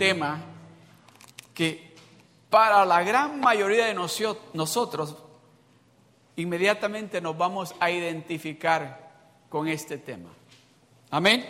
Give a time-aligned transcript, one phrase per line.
[0.00, 0.40] tema
[1.52, 1.94] que
[2.48, 5.14] para la gran mayoría de nosotros
[6.36, 9.10] inmediatamente nos vamos a identificar
[9.50, 10.30] con este tema.
[11.10, 11.44] Amén.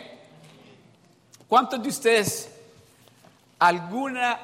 [1.47, 2.53] ¿Cuántos de ustedes
[3.57, 4.37] alguna,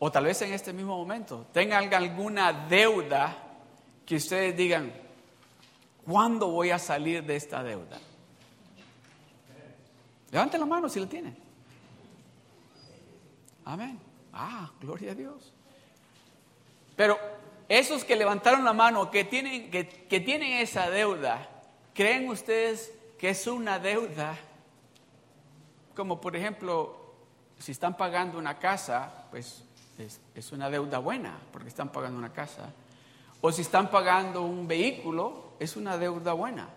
[0.00, 3.36] o tal vez en este mismo momento, tengan alguna deuda
[4.04, 4.92] que ustedes digan,
[6.04, 8.00] ¿cuándo voy a salir de esta deuda?
[10.32, 11.43] Levante la mano si la tienen.
[13.64, 13.98] Amén.
[14.32, 15.52] Ah, gloria a Dios.
[16.96, 17.18] Pero
[17.68, 21.48] esos que levantaron la mano, que tienen, que, tienen esa deuda,
[21.94, 24.36] ¿creen ustedes que es una deuda?
[25.96, 27.14] Como por ejemplo,
[27.58, 29.64] si están pagando una casa, pues
[29.98, 32.72] es, es una deuda buena, porque están pagando una casa.
[33.40, 36.68] O si están pagando un vehículo, es una deuda buena.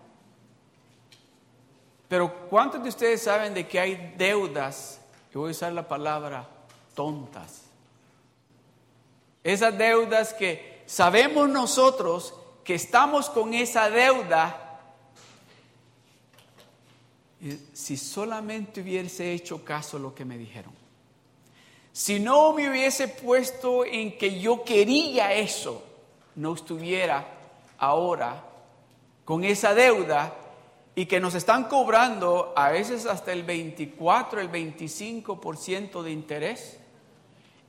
[2.07, 5.01] Pero ¿cuántos de ustedes saben de que hay deudas,
[5.33, 6.47] y voy a usar la palabra
[6.97, 7.61] tontas?
[9.43, 14.81] Esas deudas que sabemos nosotros que estamos con esa deuda,
[17.71, 20.73] si solamente hubiese hecho caso a lo que me dijeron.
[21.93, 25.83] Si no me hubiese puesto en que yo quería eso,
[26.35, 27.25] no estuviera
[27.77, 28.43] ahora
[29.23, 30.33] con esa deuda
[30.95, 36.79] y que nos están cobrando a veces hasta el 24, el 25% de interés.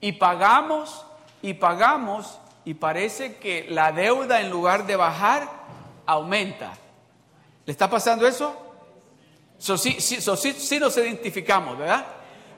[0.01, 1.05] Y pagamos
[1.43, 5.49] y pagamos y parece que la deuda en lugar de bajar
[6.07, 6.73] aumenta.
[7.65, 8.55] ¿Le está pasando eso?
[9.59, 12.07] So, sí, sí, sí, nos identificamos, ¿verdad?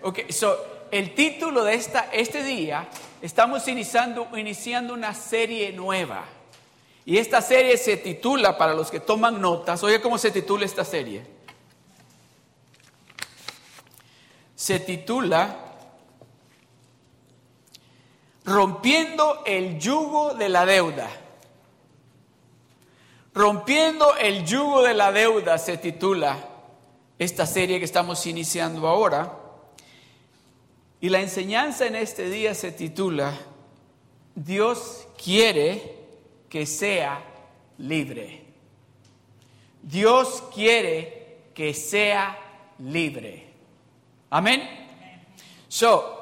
[0.02, 0.56] Okay, so,
[0.90, 2.88] el título de esta, este día,
[3.22, 6.24] estamos iniciando, iniciando una serie nueva.
[7.04, 10.84] Y esta serie se titula, para los que toman notas, oye cómo se titula esta
[10.84, 11.24] serie.
[14.54, 15.69] Se titula
[18.44, 21.08] Rompiendo el yugo de la deuda.
[23.34, 26.36] Rompiendo el yugo de la deuda se titula
[27.18, 29.38] esta serie que estamos iniciando ahora.
[31.00, 33.32] Y la enseñanza en este día se titula
[34.34, 35.96] Dios quiere
[36.48, 37.22] que sea
[37.78, 38.44] libre.
[39.82, 42.38] Dios quiere que sea
[42.78, 43.46] libre.
[44.30, 44.62] Amén.
[45.68, 46.19] So,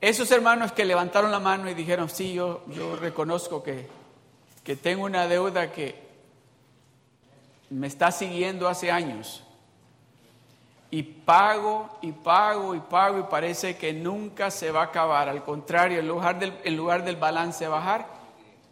[0.00, 3.88] esos hermanos que levantaron la mano y dijeron, sí, yo, yo reconozco que,
[4.62, 6.08] que tengo una deuda que
[7.70, 9.44] me está siguiendo hace años.
[10.90, 15.28] Y pago y pago y pago y parece que nunca se va a acabar.
[15.28, 18.06] Al contrario, en lugar del, en lugar del balance bajar,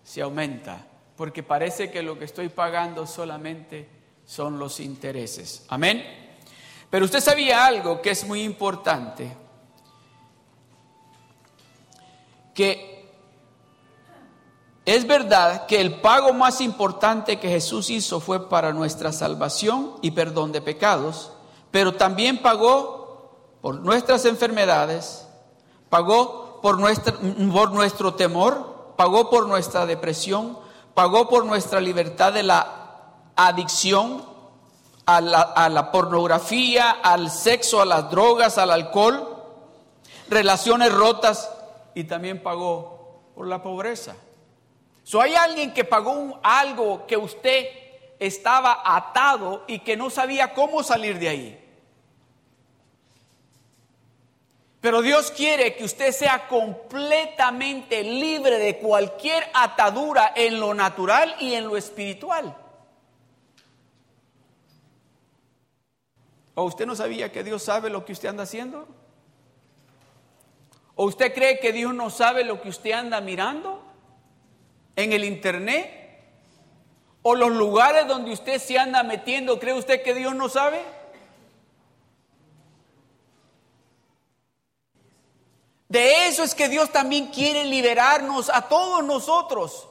[0.02, 3.88] se aumenta, porque parece que lo que estoy pagando solamente
[4.24, 5.66] son los intereses.
[5.68, 6.04] Amén.
[6.88, 9.30] Pero usted sabía algo que es muy importante,
[12.56, 12.96] que
[14.86, 20.12] es verdad que el pago más importante que Jesús hizo fue para nuestra salvación y
[20.12, 21.32] perdón de pecados,
[21.70, 25.26] pero también pagó por nuestras enfermedades,
[25.90, 30.58] pagó por, nuestro temor, pagó por nuestra depresión,
[30.94, 34.24] pagó por nuestra libertad de la adicción
[35.04, 39.28] a la, pornografía, al sexo, a las drogas, al alcohol,
[40.28, 41.50] relaciones rotas
[41.96, 44.14] y también pagó por la pobreza.
[45.02, 47.68] So, hay alguien que pagó algo que usted
[48.18, 51.64] estaba atado y que no sabía cómo salir de ahí.
[54.82, 61.54] Pero Dios quiere que usted sea completamente libre de cualquier atadura en lo natural y
[61.54, 62.54] en lo espiritual.
[66.54, 68.86] ¿O usted no sabía que Dios sabe lo que usted anda haciendo?
[70.98, 73.82] ¿O usted cree que Dios no sabe lo que usted anda mirando
[74.96, 76.24] en el internet?
[77.20, 80.80] ¿O los lugares donde usted se anda metiendo, cree usted que Dios no sabe?
[85.90, 89.86] De eso es que Dios también quiere liberarnos a todos nosotros.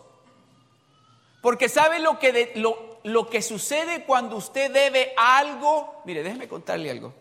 [1.44, 6.02] Porque sabe lo que, lo, lo que sucede cuando usted debe algo.
[6.04, 7.14] Mire, déjeme contarle algo.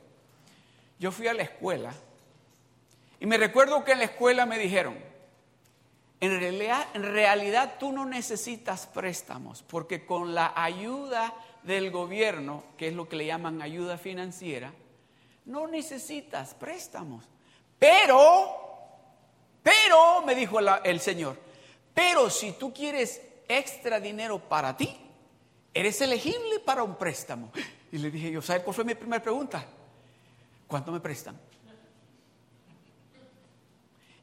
[0.99, 1.93] Yo fui a la escuela
[3.25, 4.99] y me recuerdo que en la escuela me dijeron,
[6.21, 11.33] en realidad, tú no necesitas préstamos, porque con la ayuda
[11.63, 14.75] del gobierno, que es lo que le llaman ayuda financiera,
[15.47, 17.25] no necesitas préstamos.
[17.79, 18.61] Pero
[19.63, 21.39] pero, me dijo el Señor,
[21.95, 24.95] pero si tú quieres extra dinero para ti,
[25.73, 27.51] eres elegible para un préstamo.
[27.91, 29.65] Y le dije yo, ¿sabes cuál fue mi primera pregunta?
[30.67, 31.41] ¿cuánto me prestan?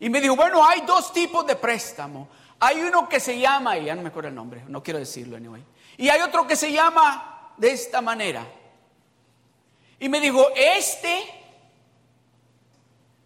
[0.02, 2.28] Y me dijo, bueno, hay dos tipos de préstamo.
[2.60, 5.38] Hay uno que se llama, y ya no me acuerdo el nombre, no quiero decirlo
[5.38, 5.64] anyway.
[5.96, 8.44] Y hay otro que se llama de esta manera.
[10.00, 11.24] Y me dijo, este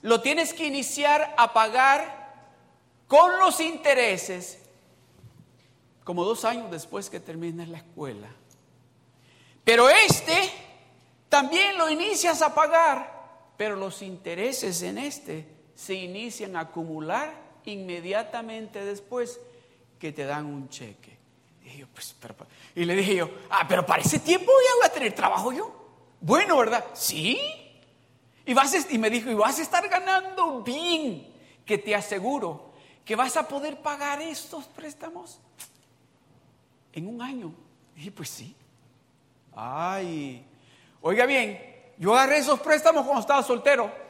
[0.01, 2.43] lo tienes que iniciar a pagar
[3.07, 4.59] con los intereses
[6.03, 8.27] como dos años después que termines la escuela.
[9.63, 10.51] Pero este
[11.29, 17.33] también lo inicias a pagar, pero los intereses en este se inician a acumular
[17.65, 19.39] inmediatamente después
[19.99, 21.15] que te dan un cheque.
[21.63, 22.15] Y, pues,
[22.75, 25.85] y le dije yo, ah, pero para ese tiempo ya voy a tener trabajo yo.
[26.21, 26.85] Bueno, ¿verdad?
[26.93, 27.39] Sí.
[28.45, 31.27] Y, vas y me dijo, y vas a estar ganando bien,
[31.65, 32.73] que te aseguro
[33.03, 35.39] que vas a poder pagar estos préstamos
[36.93, 37.53] en un año.
[37.95, 38.55] dije, pues sí.
[39.55, 40.43] Ay,
[41.01, 41.59] oiga bien,
[41.97, 44.04] yo agarré esos préstamos cuando estaba soltero.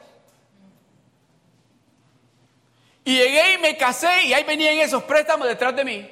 [3.06, 6.10] Y llegué y me casé y ahí venían esos préstamos detrás de mí.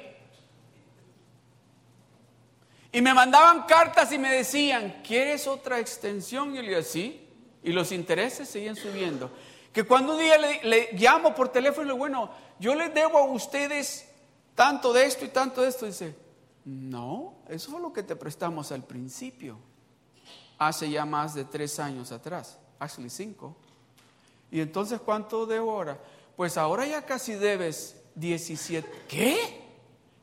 [2.91, 6.55] Y me mandaban cartas y me decían, ¿quieres otra extensión?
[6.55, 7.21] Y le dije, sí
[7.65, 9.31] y los intereses siguen subiendo.
[9.73, 13.17] Que cuando un día le, llamo por teléfono y le digo, bueno, yo les debo
[13.17, 14.07] a ustedes
[14.53, 16.15] tanto de esto y tanto de esto, dice,
[16.63, 19.57] no, eso fue lo que te prestamos al principio,
[20.59, 23.57] hace ya más de tres años atrás, actually cinco.
[24.51, 25.99] Y entonces, ¿cuánto debo ahora?
[26.35, 28.87] Pues ahora ya casi debes 17.
[29.07, 29.37] ¿Qué?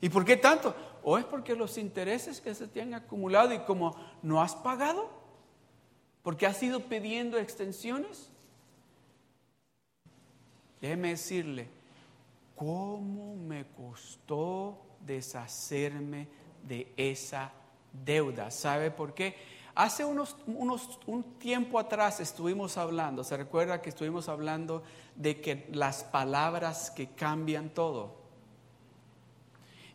[0.01, 0.75] ¿Y por qué tanto?
[1.03, 5.23] ¿O es porque los intereses que se te han acumulado y como no has pagado?
[6.23, 8.31] porque has ido pidiendo extensiones.
[10.81, 11.69] Déjeme decirle,
[12.57, 16.29] ¿cómo me costó deshacerme
[16.67, 17.53] de esa
[18.05, 18.51] deuda?
[18.51, 19.37] ¿Sabe por qué?
[19.75, 24.83] Hace unos, unos, un tiempo atrás estuvimos hablando, se recuerda que estuvimos hablando
[25.17, 28.15] de que las palabras que cambian todo.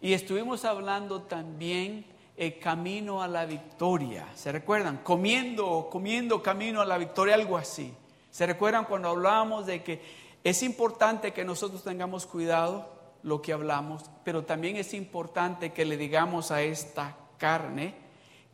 [0.02, 4.28] Y estuvimos hablando también el camino a la victoria.
[4.36, 4.98] ¿Se recuerdan?
[4.98, 7.94] Comiendo, comiendo camino a la victoria, algo así.
[8.32, 10.02] ¿Se recuerdan cuando hablábamos de que
[10.44, 15.98] es importante que nosotros tengamos cuidado lo que hablamos, pero también es importante que le
[15.98, 18.07] digamos a esta carne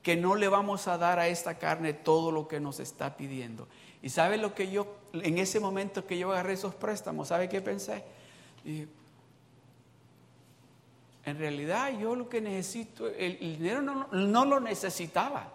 [0.04, 3.68] que no le vamos a dar a esta carne todo lo que nos está pidiendo.
[4.02, 7.62] Y sabe lo que yo, en ese momento que yo agarré esos préstamos, ¿sabe qué
[7.62, 8.04] pensé?
[11.26, 15.54] En realidad yo lo que necesito, el, dinero no, no, lo necesitaba.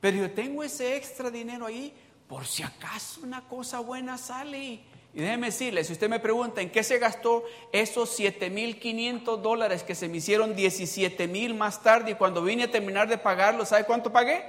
[0.00, 1.94] Pero yo tengo ese extra dinero ahí
[2.26, 4.58] por si acaso una cosa buena sale.
[4.58, 4.84] Y,
[5.22, 7.42] déjeme decirle, si usted me pregunta en qué se gastó
[7.72, 13.08] esos 7.500 dólares que se me hicieron 17.000 más tarde y cuando vine a terminar
[13.08, 14.44] de pagarlo, ¿sabe cuánto pagué?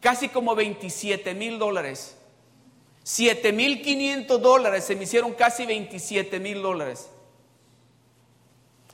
[0.00, 2.14] Casi como 27 mil dólares.
[3.04, 7.08] 7.500 dólares se me hicieron casi 27 mil dólares.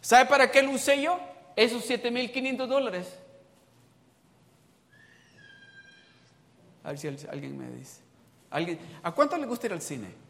[0.00, 1.18] ¿Sabe para qué lo usé yo?
[1.56, 3.18] Esos 7.500 dólares.
[6.84, 8.02] A ver si alguien me dice.
[8.48, 8.78] ¿Alguien?
[9.02, 10.29] ¿A cuánto le gusta ir al cine?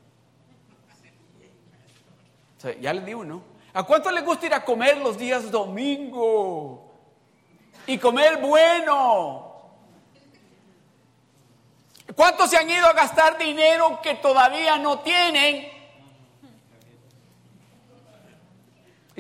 [2.81, 3.43] Ya le digo, ¿no?
[3.73, 6.93] ¿A cuánto le gusta ir a comer los días domingo?
[7.87, 9.47] Y comer bueno.
[12.15, 15.81] ¿Cuántos se han ido a gastar dinero que todavía no tienen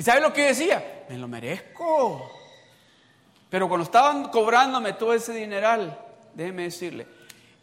[0.01, 1.05] ¿Y sabe lo que decía?
[1.11, 2.31] Me lo merezco.
[3.51, 5.99] Pero cuando estaban cobrándome todo ese dineral,
[6.33, 7.07] déjeme decirle,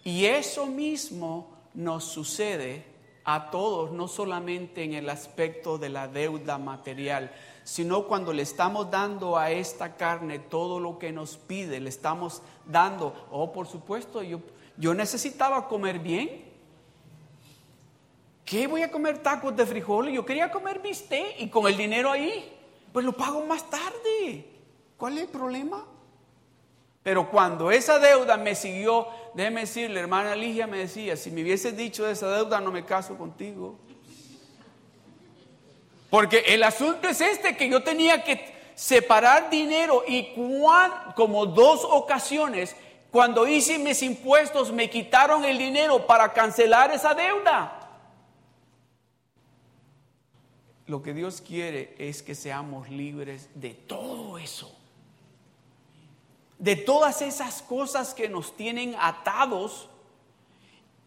[0.03, 2.85] y eso mismo nos sucede
[3.29, 7.29] a todos, no solamente en el aspecto de la deuda material,
[7.65, 12.41] sino cuando le estamos dando a esta carne todo lo que nos pide, le estamos
[12.65, 14.39] dando, oh, por supuesto, yo,
[14.77, 16.47] yo necesitaba comer bien,
[18.45, 20.13] ¿Qué voy a comer tacos de frijoles?
[20.13, 22.57] Yo quería comer bistec y con el dinero ahí,
[22.93, 24.45] pues lo pago más tarde.
[24.95, 25.83] ¿Cuál es el problema?
[27.07, 31.71] Pero cuando esa deuda me siguió, déjeme decirle, hermana Ligia me decía, si me hubiese
[31.71, 33.79] dicho de esa deuda no me caso contigo.
[36.09, 40.33] Porque el asunto es este, que yo tenía que separar dinero y
[41.15, 42.75] como dos ocasiones,
[43.09, 47.89] cuando hice mis impuestos, me quitaron el dinero para cancelar esa deuda.
[50.87, 54.76] Lo que Dios quiere es que seamos libres de todo eso.
[56.59, 59.89] De todas esas cosas que nos tienen atados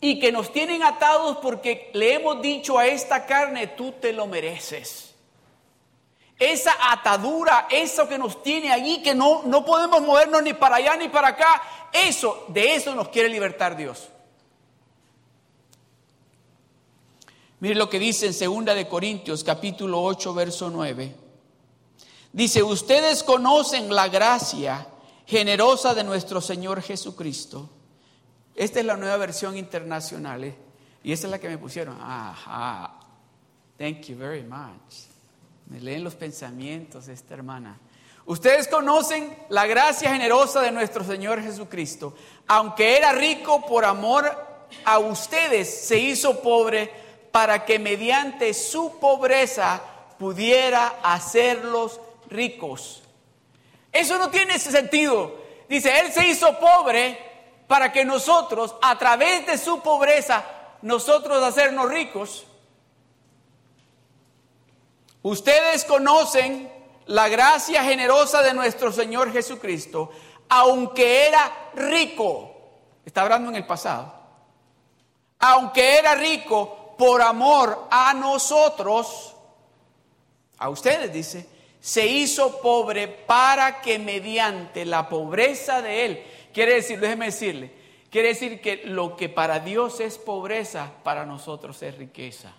[0.00, 4.26] y que nos tienen atados porque le hemos dicho a esta carne, tú te lo
[4.26, 5.14] mereces.
[6.38, 10.97] Esa atadura, eso que nos tiene allí, que no, no podemos movernos ni para allá
[10.97, 14.09] ni para acá, eso, de eso nos quiere libertar Dios.
[17.61, 21.14] Mire lo que dice en segunda de Corintios capítulo 8 verso 9.
[22.33, 24.87] Dice, "Ustedes conocen la gracia
[25.30, 27.70] generosa de nuestro Señor Jesucristo."
[28.54, 30.54] Esta es la nueva versión internacional ¿eh?
[31.02, 31.96] y esta es la que me pusieron.
[31.99, 33.00] Ajá.
[33.78, 35.08] Thank you very much.
[35.68, 37.78] Me leen los pensamientos esta hermana.
[38.26, 42.14] Ustedes conocen la gracia generosa de nuestro Señor Jesucristo.
[42.49, 44.30] Aunque era rico por amor
[44.84, 46.92] a ustedes, se hizo pobre
[47.32, 49.80] para que mediante su pobreza
[50.18, 53.02] pudiera hacerlos ricos.
[53.92, 55.38] Eso no tiene ese sentido.
[55.68, 57.18] Dice, Él se hizo pobre
[57.66, 60.44] para que nosotros, a través de su pobreza,
[60.82, 62.47] nosotros hacernos ricos.
[65.23, 66.73] Ustedes conocen
[67.06, 70.11] la gracia generosa de nuestro Señor Jesucristo,
[70.49, 72.54] aunque era rico,
[73.04, 74.12] está hablando en el pasado,
[75.38, 79.35] aunque era rico por amor a nosotros,
[80.59, 81.49] a ustedes dice,
[81.80, 86.22] se hizo pobre para que mediante la pobreza de Él,
[86.52, 87.72] quiere decir, déjeme decirle,
[88.10, 92.52] quiere decir que lo que para Dios es pobreza, para nosotros es riqueza.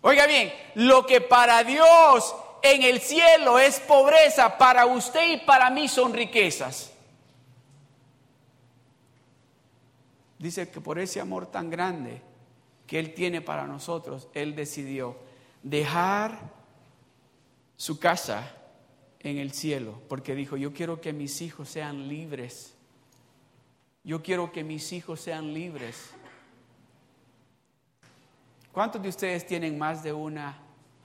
[0.00, 5.70] Oiga bien, lo que para Dios en el cielo es pobreza, para usted y para
[5.70, 6.92] mí son riquezas.
[10.38, 12.22] Dice que por ese amor tan grande
[12.86, 15.27] que Él tiene para nosotros, Él decidió
[15.62, 16.38] dejar
[17.76, 18.54] su casa
[19.20, 22.74] en el cielo, porque dijo, yo quiero que mis hijos sean libres.
[24.04, 26.10] Yo quiero que mis hijos sean libres.
[28.72, 30.56] ¿Cuántos de ustedes tienen más de una?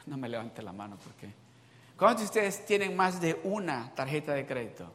[0.06, 1.32] No me levante la mano porque.
[1.98, 4.94] ¿Cuántos de ustedes tienen más de una tarjeta de crédito?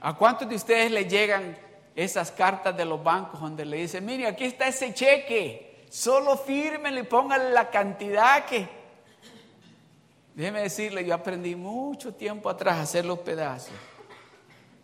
[0.00, 1.56] ¿A cuántos de ustedes le llegan
[1.98, 6.96] esas cartas de los bancos donde le dicen, mire, aquí está ese cheque, solo firmen
[6.96, 8.68] y pónganle la cantidad que...
[10.32, 13.72] Déjeme decirle, yo aprendí mucho tiempo atrás a hacer los pedazos.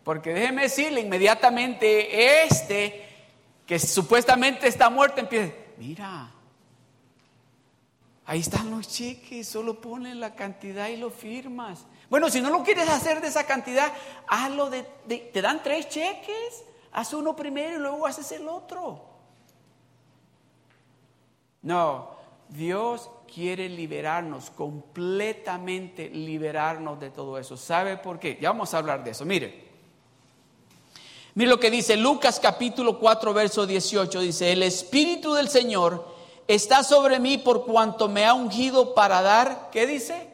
[0.02, 3.06] Porque déjeme decirle, inmediatamente este,
[3.64, 6.32] que supuestamente está muerto, empieza, mira,
[8.26, 11.86] ahí están los cheques, solo ponen la cantidad y lo firmas.
[12.10, 13.92] Bueno, si no lo quieres hacer de esa cantidad,
[14.26, 19.04] hazlo de, te dan tres cheques, haz uno primero y luego haces el otro.
[21.62, 22.10] No,
[22.48, 27.56] Dios quiere liberarnos, completamente liberarnos de todo eso.
[27.56, 28.38] ¿Sabe por qué?
[28.40, 29.24] Ya vamos a hablar de eso.
[29.24, 29.64] Mire,
[31.36, 34.20] Mire lo que dice Lucas capítulo 4, verso 18.
[34.20, 36.06] Dice, el Espíritu del Señor
[36.46, 40.28] está sobre mí por cuanto me ha ungido para dar, ¿qué dice?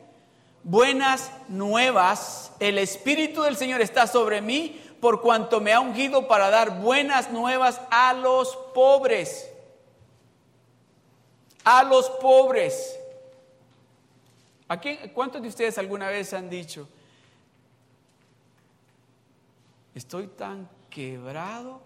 [0.63, 2.53] Buenas nuevas.
[2.61, 7.31] El Espíritu del Señor está sobre mí por cuanto me ha ungido para dar buenas
[7.31, 9.51] nuevas a los pobres.
[11.65, 12.99] A los pobres.
[14.69, 14.81] ¿A
[15.13, 16.89] ¿Cuántos de ustedes alguna vez han dicho,
[19.95, 21.81] estoy tan quebrado.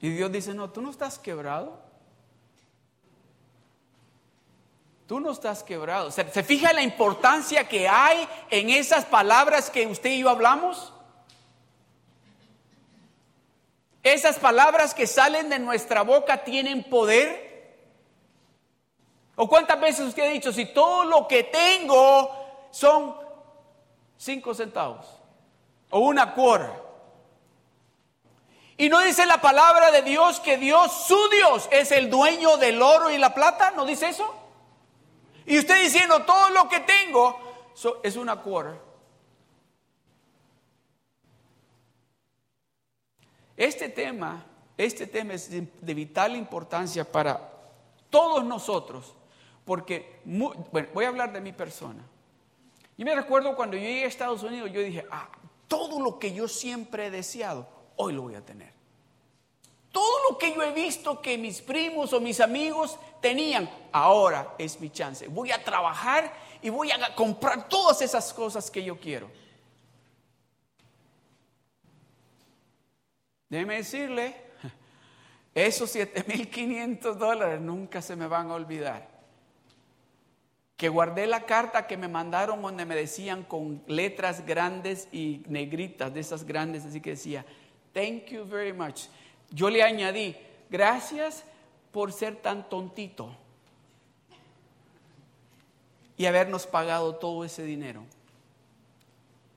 [0.00, 1.81] Y Dios dice, no, tú no estás quebrado.
[5.12, 6.10] Tú no estás quebrado.
[6.10, 10.90] ¿Se, ¿Se, fija la importancia que hay en esas palabras que usted y yo hablamos?
[14.02, 17.76] Esas palabras que salen de nuestra boca tienen poder.
[19.36, 22.30] ¿O cuántas veces usted ha dicho, si todo lo que tengo
[22.70, 23.14] son
[24.16, 25.04] cinco centavos?
[25.90, 26.74] o una cuora.
[28.78, 32.80] Y no dice la palabra de Dios que Dios, su Dios, es el dueño del
[32.80, 34.38] oro y la plata, ¿no dice eso?
[35.46, 37.38] Y usted diciendo, todo lo que tengo
[38.02, 38.78] es una cuora.
[43.56, 44.44] Este tema,
[44.76, 47.52] este tema es de vital importancia para
[48.10, 49.14] todos nosotros,
[49.64, 52.04] porque, bueno, voy a hablar de mi persona.
[52.96, 55.28] Yo me recuerdo cuando yo llegué a Estados Unidos, yo dije, ah,
[55.66, 58.72] todo lo que yo siempre he deseado, hoy lo voy a tener.
[59.92, 64.80] Todo lo que yo he visto que mis primos o mis amigos tenían, ahora es
[64.80, 65.28] mi chance.
[65.28, 66.32] Voy a trabajar
[66.62, 69.30] y voy a comprar todas esas cosas que yo quiero.
[73.50, 74.34] Déjeme decirle,
[75.54, 79.12] esos 7.500 dólares nunca se me van a olvidar
[80.82, 86.12] que guardé la carta que me mandaron donde me decían con letras grandes y negritas,
[86.12, 87.46] de esas grandes, así que decía,
[87.94, 89.02] thank you very much.
[89.52, 90.34] Yo le añadí,
[90.70, 91.44] gracias
[91.92, 93.36] por ser tan tontito
[96.16, 98.04] y habernos pagado todo ese dinero.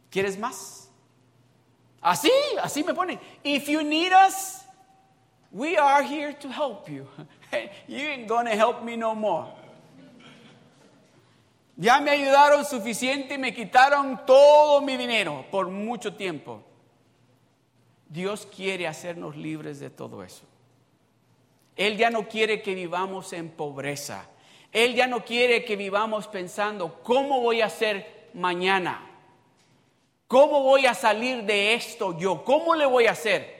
[0.09, 0.89] ¿Quieres más?
[2.01, 3.19] Así, así me ponen.
[3.43, 4.65] If you need us,
[5.51, 7.07] we are here to help you.
[7.87, 9.47] You ain't gonna help me no more.
[11.77, 16.63] Ya me ayudaron suficiente y me quitaron todo mi dinero por mucho tiempo.
[18.07, 20.43] Dios quiere hacernos libres de todo eso.
[21.75, 24.29] Él ya no quiere que vivamos en pobreza.
[24.71, 29.09] Él ya no quiere que vivamos pensando, ¿cómo voy a hacer mañana?
[30.27, 32.43] ¿Cómo voy a salir de esto yo?
[32.43, 33.55] ¿Cómo le voy a hacer?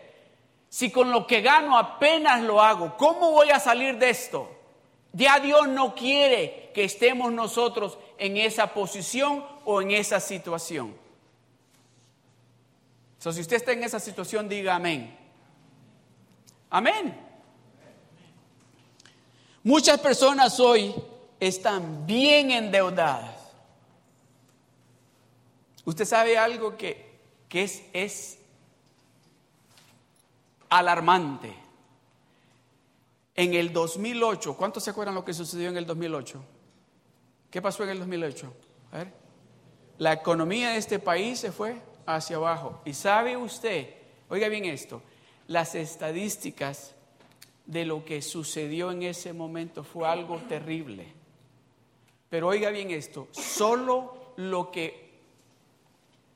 [0.70, 4.50] Si con lo que gano apenas lo hago, ¿cómo voy a salir de esto?
[5.14, 11.05] Ya Dios no quiere que estemos nosotros en esa posición o en esa situación.
[13.26, 15.18] So, si usted está en esa situación, diga amén.
[16.70, 17.20] Amén.
[19.64, 20.94] Muchas personas hoy
[21.40, 23.36] están bien endeudadas.
[25.86, 27.18] Usted sabe algo que,
[27.50, 28.38] es, es
[30.70, 31.52] alarmante.
[33.34, 36.44] En el 2008, ¿cuántos se acuerdan lo que sucedió en el 2008?
[37.50, 38.54] ¿Qué pasó en el 2008?
[38.92, 39.14] A ver.
[39.98, 42.82] La economía de este país se fue hacia abajo.
[42.86, 43.90] Y sabe usted,
[44.30, 45.02] oiga bien esto,
[45.48, 46.96] las estadísticas
[47.66, 51.08] de lo que sucedió en ese momento fue algo terrible.
[52.30, 55.06] Pero oiga bien esto, solo lo que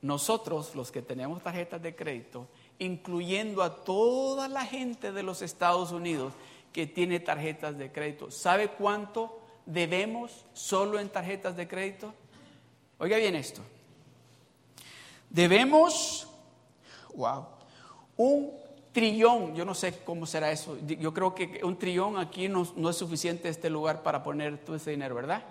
[0.01, 2.47] nosotros, los que tenemos tarjetas de crédito,
[2.79, 6.33] incluyendo a toda la gente de los Estados Unidos
[6.71, 12.13] que tiene tarjetas de crédito, ¿sabe cuánto debemos solo en tarjetas de crédito?
[12.97, 13.61] Oiga bien esto.
[15.29, 16.27] Debemos,
[17.15, 17.45] wow,
[18.17, 18.51] un
[18.91, 22.95] trillón, yo no sé cómo será eso, yo creo que un trillón aquí no, es
[22.95, 25.43] suficiente este lugar para poner todo ese dinero, ¿verdad?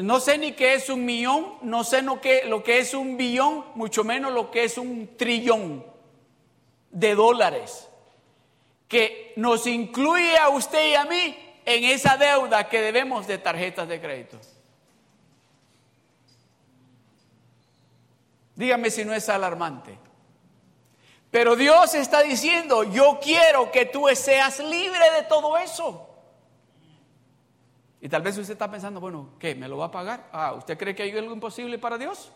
[0.00, 3.18] no sé ni qué es un millón, no sé lo que, lo que es un
[3.18, 5.84] billón, mucho menos lo que es un trillón
[6.90, 7.88] de dólares,
[8.88, 13.88] que nos incluye a usted y a mí en esa deuda que debemos de tarjetas
[13.88, 14.38] de crédito.
[18.62, 19.98] Dígame si no es alarmante.
[21.32, 26.08] Pero Dios está diciendo, yo quiero que tú seas libre de todo eso.
[28.00, 29.56] Y tal vez usted está pensando, bueno, ¿qué?
[29.56, 30.28] ¿Me lo va a pagar?
[30.30, 32.30] Ah, ¿usted cree que hay algo imposible para Dios?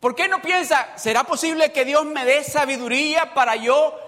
[0.00, 3.98] ¿Por qué no piensa, será posible que Dios me dé sabiduría para yo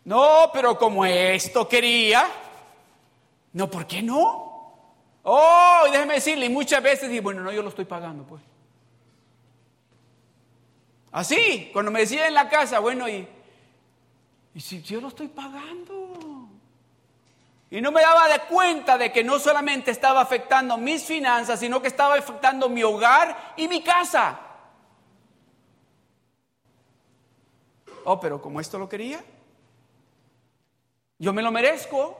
[0.05, 2.25] No, pero como esto quería,
[3.53, 4.45] no, ¿por qué no?
[5.23, 8.41] Oh, déjeme decirle, muchas veces digo, bueno, no, yo lo estoy pagando, pues.
[11.11, 13.27] Así, cuando me decía en la casa, bueno, y,
[14.53, 16.34] y si yo lo estoy pagando,
[17.75, 21.81] y no me daba de cuenta de que no solamente estaba afectando mis finanzas, sino
[21.81, 24.39] que estaba afectando mi hogar y mi casa.
[28.05, 29.21] Oh, pero como esto lo quería,
[31.19, 32.17] yo me lo merezco.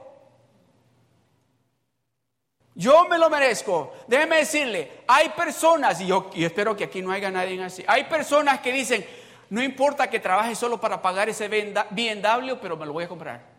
[2.74, 3.94] Yo me lo merezco.
[4.08, 8.60] Déjeme decirle, hay personas, y yo, espero que aquí no haya nadie así, hay personas
[8.60, 9.06] que dicen,
[9.48, 13.55] no importa que trabaje solo para pagar ese BMW, pero me lo voy a comprar.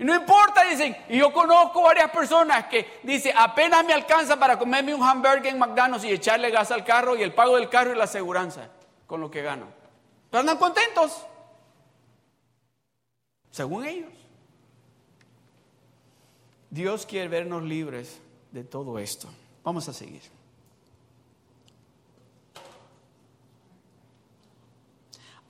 [0.00, 4.58] Y no importa, dicen, y yo conozco varias personas que dicen, apenas me alcanza para
[4.58, 7.92] comerme un hamburger en McDonald's y echarle gas al carro y el pago del carro
[7.92, 8.70] y la aseguranza
[9.06, 9.66] con lo que gano.
[10.30, 11.26] Pero andan contentos,
[13.50, 14.12] según ellos.
[16.70, 19.28] Dios quiere vernos libres de todo esto.
[19.62, 20.22] Vamos a seguir.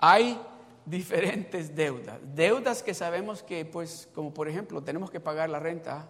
[0.00, 0.40] Hay
[0.84, 2.18] diferentes deudas.
[2.34, 6.08] Deudas que sabemos que, pues, como por ejemplo, tenemos que pagar la renta.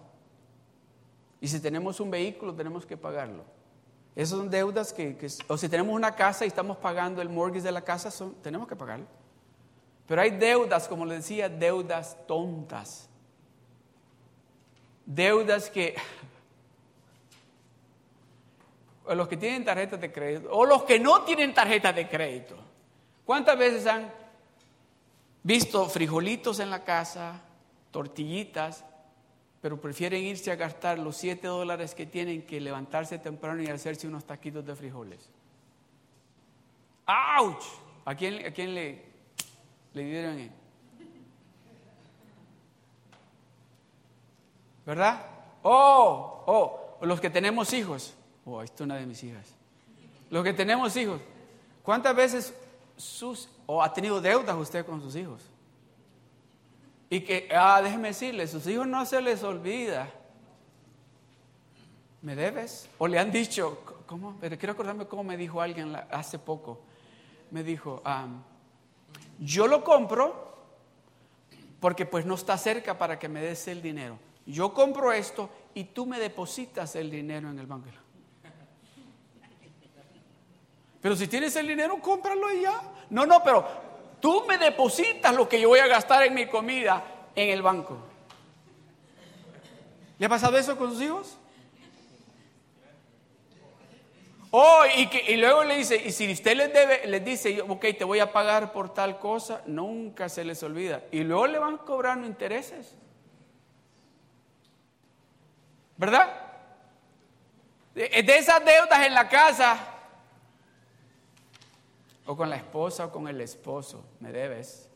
[1.40, 3.44] Y si tenemos un vehículo, tenemos que pagarlo.
[4.14, 5.16] Esas son deudas que,
[5.48, 8.10] o si tenemos una casa y estamos pagando el mortgage de la casa,
[8.42, 9.06] tenemos que pagarlo.
[10.06, 13.08] Pero hay deudas, como le decía, deudas tontas.
[15.06, 15.94] Deudas que
[19.14, 22.56] los que tienen tarjetas de crédito, o los que no tienen tarjetas de crédito.
[23.24, 24.19] ¿Cuántas veces han
[25.42, 27.40] visto frijolitos en la casa,
[27.90, 28.84] tortillitas,
[29.60, 34.06] pero prefieren irse a gastar los 7 dólares que tienen que levantarse temprano y hacerse
[34.06, 35.28] unos taquitos de frijoles?
[37.06, 37.62] ¡Auch!
[38.04, 39.04] ¿A quién, a quién le,
[39.92, 40.50] le dieron?
[44.86, 45.26] ¿Verdad?
[45.62, 48.14] Oh, oh, los que tenemos hijos.
[48.44, 49.46] Oh, esta es una de mis hijas.
[50.30, 51.20] Los que tenemos hijos.
[51.82, 52.54] ¿Cuántas veces
[53.00, 55.42] sus, o ha tenido deudas usted con sus hijos?
[57.08, 60.08] Y que, ah, déjeme decirle, sus hijos no se les olvida.
[62.22, 62.88] ¿Me debes?
[62.98, 64.36] O le han dicho, ¿cómo?
[64.40, 66.80] Pero quiero acordarme cómo me dijo alguien hace poco.
[67.50, 68.02] Me dijo,
[69.40, 70.50] yo lo compro
[71.80, 74.18] porque pues no está cerca para que me des el dinero.
[74.46, 77.88] Yo compro esto y tú me depositas el dinero en el banco.
[81.00, 82.80] Pero si tienes el dinero, cómpralo y ya.
[83.08, 83.66] No, no, pero
[84.20, 87.02] tú me depositas lo que yo voy a gastar en mi comida
[87.34, 87.96] en el banco.
[90.18, 91.36] ¿Le ha pasado eso con sus hijos?
[94.52, 98.18] Oh, y, luego le dice, y si usted les, debe, les dice, ok, te voy
[98.18, 101.02] a pagar por tal cosa, nunca se les olvida.
[101.12, 102.96] Y luego le van cobrando intereses.
[105.96, 106.28] ¿Verdad?
[107.94, 109.89] De esas deudas en la casa,
[112.26, 114.88] o con la esposa o con el esposo, me debes.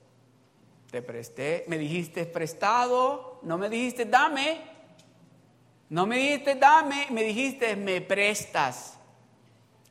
[0.91, 4.61] Te presté, me dijiste prestado, no me dijiste dame,
[5.89, 8.99] no me dijiste dame, me dijiste me prestas.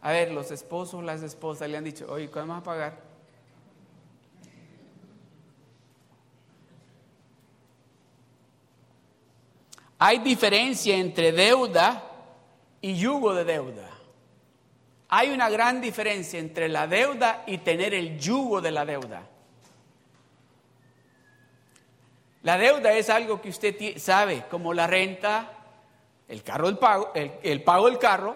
[0.02, 3.14] A ver, los esposos, las esposas le han dicho, oye, ¿cuándo vas a pagar?
[10.06, 12.04] Hay diferencia entre deuda
[12.82, 13.93] y yugo de deuda.
[15.16, 19.22] Hay una gran diferencia entre la deuda y tener el yugo de la deuda.
[22.42, 25.52] La deuda es algo que usted sabe, como la renta,
[26.28, 28.36] el carro del pago, el, pago del carro,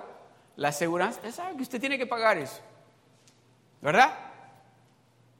[0.57, 2.61] la aseguranza, es algo que usted tiene que pagar eso.
[3.81, 4.15] ¿Verdad?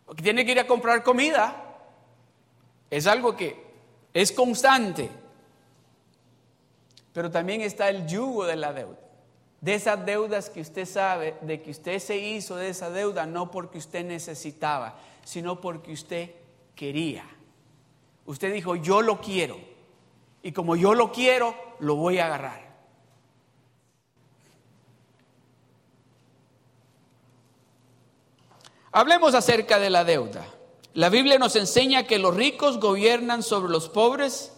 [0.08, 1.56] O que tiene que ir a comprar comida.
[2.90, 3.64] Es algo que
[4.12, 5.08] es constante.
[7.14, 9.07] Pero también está el yugo de la deuda
[9.62, 13.50] de esas deudas que usted sabe, de que usted se hizo de esa deuda no
[13.50, 16.32] porque usted necesitaba, sino porque usted
[16.76, 17.26] quería.
[18.26, 19.58] Usted dijo, yo lo quiero.
[20.44, 22.68] Y como yo lo quiero, lo voy a agarrar.
[28.92, 30.46] Hablemos acerca de la deuda.
[30.94, 34.54] La Biblia nos enseña que los ricos gobiernan sobre los pobres.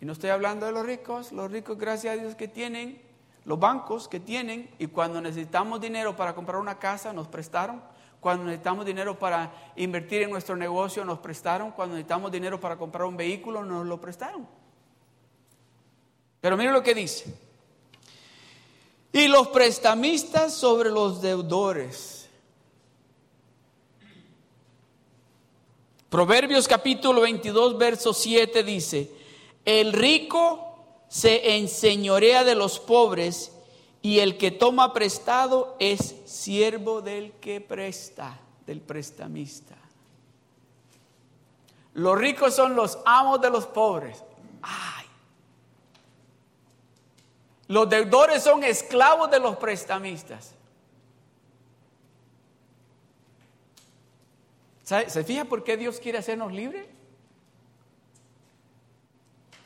[0.00, 3.07] Y no estoy hablando de los ricos, los ricos gracias a Dios que tienen
[3.48, 7.82] los bancos que tienen y cuando necesitamos dinero para comprar una casa nos prestaron,
[8.20, 13.06] cuando necesitamos dinero para invertir en nuestro negocio nos prestaron, cuando necesitamos dinero para comprar
[13.06, 14.46] un vehículo nos lo prestaron.
[16.42, 17.34] Pero miren lo que dice.
[19.12, 22.28] Y los prestamistas sobre los deudores.
[26.10, 29.10] Proverbios capítulo 22, verso 7 dice,
[29.64, 30.67] el rico
[31.08, 33.52] se enseñorea de los pobres
[34.02, 39.74] y el que toma prestado es siervo del que presta, del prestamista.
[41.94, 44.22] Los ricos son los amos de los pobres.
[44.62, 45.06] Ay.
[47.66, 50.54] Los deudores son esclavos de los prestamistas.
[54.84, 56.86] ¿Se fija por qué Dios quiere hacernos libres?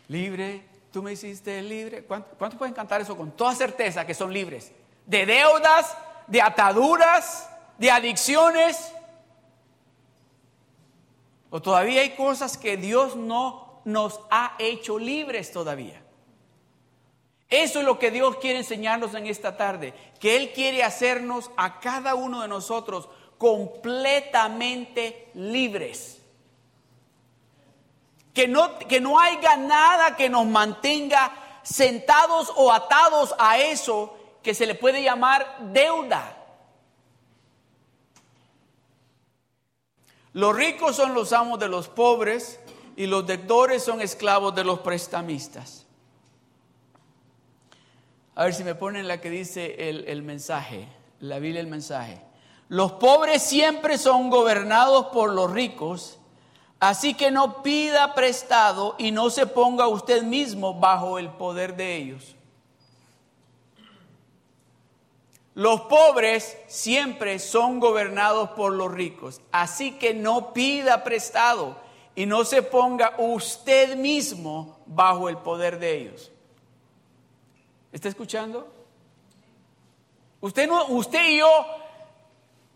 [0.09, 2.05] Libre tú me hiciste libre.
[2.05, 4.71] ¿Cuántos pueden cantar eso con toda certeza que son libres?
[5.07, 8.93] De deudas, de ataduras, de adicciones.
[11.51, 16.03] O todavía hay cosas que Dios no nos ha hecho libres todavía.
[17.49, 21.81] Eso es lo que Dios quiere enseñarnos en esta tarde, que Él quiere hacernos a
[21.81, 26.22] cada uno de nosotros completamente libres.
[28.33, 34.55] Que no, que no haya nada que nos mantenga sentados o atados a eso que
[34.55, 36.39] se le puede llamar deuda.
[40.33, 42.59] Los ricos son los amos de los pobres
[42.97, 45.87] y los deudores son esclavos de los prestamistas.
[48.35, 50.89] A ver si me ponen la que dice el, el mensaje,
[51.21, 52.23] la Biblia el mensaje.
[52.69, 56.19] Los pobres siempre son gobernados por los ricos
[56.83, 61.95] Así que no pida prestado y no se ponga usted mismo bajo el poder de
[61.95, 62.35] ellos.
[65.55, 71.77] Los pobres siempre son gobernados por los ricos, así que no pida prestado
[72.17, 76.33] y no se ponga usted mismo bajo el poder de ellos.
[77.93, 78.67] ¿Está escuchando?
[80.41, 81.49] Usted, no, usted y yo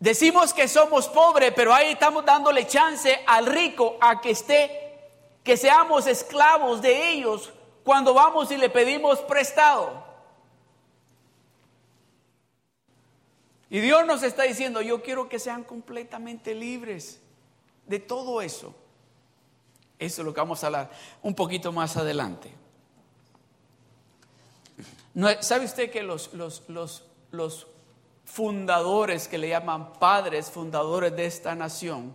[0.00, 4.98] decimos que somos pobres, pero ahí estamos dándole chance al rico a que esté,
[5.42, 7.52] que seamos esclavos de ellos
[7.84, 10.04] cuando vamos y le pedimos prestado.
[13.68, 17.20] Y Dios nos está diciendo, yo quiero que sean completamente libres
[17.86, 18.74] de todo eso.
[19.98, 20.90] Eso es lo que vamos a hablar
[21.22, 22.52] un poquito más adelante.
[25.40, 27.66] ¿Sabe usted que los, los,
[28.26, 32.12] fundadores que le llaman padres, fundadores de esta nación,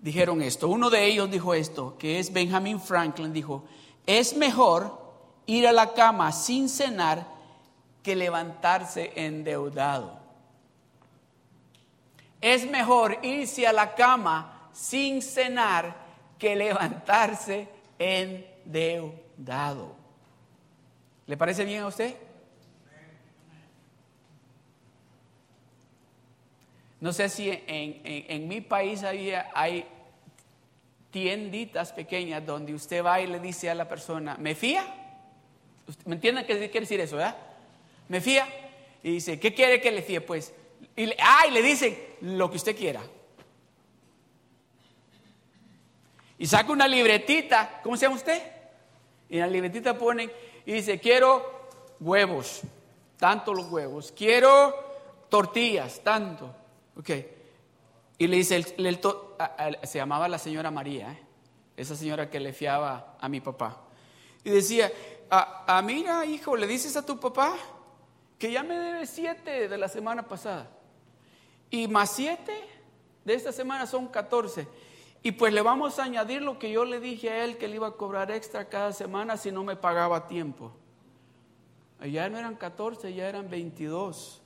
[0.00, 0.68] dijeron esto?
[0.68, 3.64] Uno de ellos dijo esto, que es Benjamin Franklin, dijo,
[4.06, 5.00] es mejor
[5.46, 7.26] ir a la cama sin cenar
[8.02, 10.18] que levantarse endeudado.
[12.40, 15.94] Es mejor irse a la cama sin cenar
[16.38, 19.94] que levantarse endeudado.
[21.26, 22.16] ¿Le parece bien a usted?
[27.00, 29.86] No sé si en, mi país hay, hay
[31.10, 34.84] tienditas pequeñas donde usted va y le dice a la persona, ¿me fía?
[36.04, 37.36] ¿Me entienden qué quiere decir eso, verdad?
[38.08, 38.46] ¿Me fía?
[39.02, 40.20] Y dice, ¿qué quiere que le fíe?
[40.20, 40.52] Pues,
[40.94, 43.00] y le, ah, y le dice lo que usted quiera.
[46.38, 48.42] Y saca una libretita, ¿cómo se llama usted?
[49.28, 50.30] Y en la libretita ponen,
[50.66, 52.62] y dice, quiero huevos,
[53.18, 54.74] tanto los huevos, quiero
[55.28, 56.54] tortillas, tanto.
[57.00, 57.10] Ok.
[58.18, 61.18] Y le dice, se llamaba la señora María, ¿eh?
[61.78, 63.80] esa señora que le fiaba a mi papá.
[64.44, 64.92] Y decía,
[65.30, 67.54] a, mira, hijo, le dices a tu papá
[68.38, 70.68] que ya me debe siete de la semana pasada.
[71.70, 72.52] Y más siete
[73.24, 74.68] de esta semana son catorce.
[75.22, 77.76] Y pues le vamos a añadir lo que yo le dije a él que le
[77.76, 80.72] iba a cobrar extra cada semana si no me pagaba a tiempo.
[82.06, 84.39] Ya no eran 14, ya eran 22.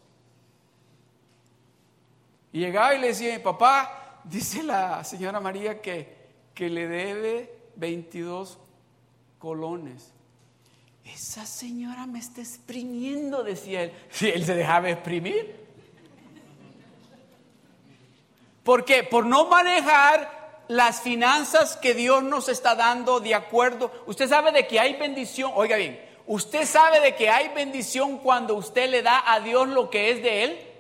[2.55, 6.17] Y llegaba y le decía, papá, dice la señora María que,
[6.55, 8.59] que le debe 22
[9.41, 10.13] colones.
[11.05, 13.93] Esa señora me está exprimiendo, decía él.
[14.11, 15.65] Si él se dejaba exprimir.
[18.63, 19.03] ¿Por qué?
[19.03, 23.91] Por no manejar las finanzas que Dios nos está dando de acuerdo.
[24.07, 28.55] Usted sabe de que hay bendición, oiga bien, usted sabe de que hay bendición cuando
[28.55, 30.74] usted le da a Dios lo que es de Él.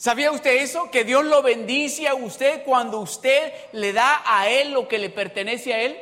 [0.00, 0.90] ¿Sabía usted eso?
[0.90, 5.10] Que Dios lo bendice a usted cuando usted le da a Él lo que le
[5.10, 6.00] pertenece a Él.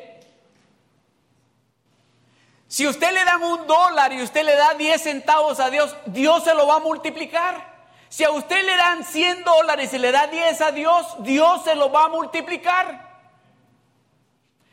[2.68, 6.44] Si usted le da un dólar y usted le da 10 centavos a Dios, Dios
[6.44, 7.88] se lo va a multiplicar.
[8.08, 11.74] Si a usted le dan 100 dólares y le da 10 a Dios, Dios se
[11.74, 13.18] lo va a multiplicar.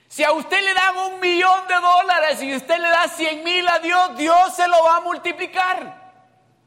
[0.07, 3.67] Si a usted le dan un millón de dólares y usted le da 100 mil
[3.69, 6.04] a Dios, Dios se lo va a multiplicar.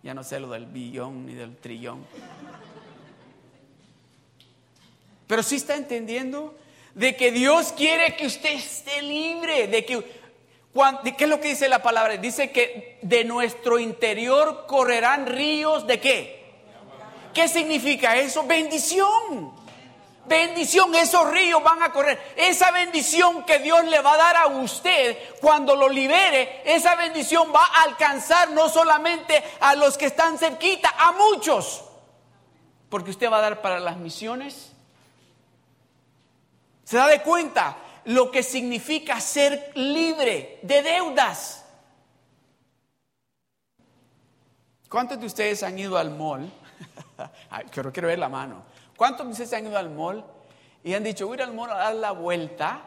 [0.03, 2.05] Ya no sé lo del billón ni del trillón.
[5.27, 6.57] Pero sí está entendiendo
[6.95, 10.19] de que Dios quiere que usted esté libre, de que
[11.17, 12.17] ¿Qué es lo que dice la palabra?
[12.19, 16.39] Dice que de nuestro interior correrán ríos de qué?
[17.35, 18.45] ¿Qué significa eso?
[18.47, 19.53] Bendición.
[20.29, 22.35] Bendición, esos ríos van a correr.
[22.37, 27.51] Esa bendición que Dios le va a dar a usted cuando lo libere, esa bendición
[27.55, 31.85] va a alcanzar no solamente a los que están cerquita, a muchos.
[32.91, 34.73] Porque usted va a dar para las misiones.
[36.85, 41.64] ¿Se da de cuenta lo que significa ser libre de deudas?
[44.88, 46.51] ¿Cuántos de ustedes han ido al mall?
[47.71, 48.78] quiero, quiero ver la mano.
[48.99, 50.25] ¿Cuántos de ustedes han ido al mall
[50.83, 52.83] y han dicho, voy a ir al mall a dar la vuelta,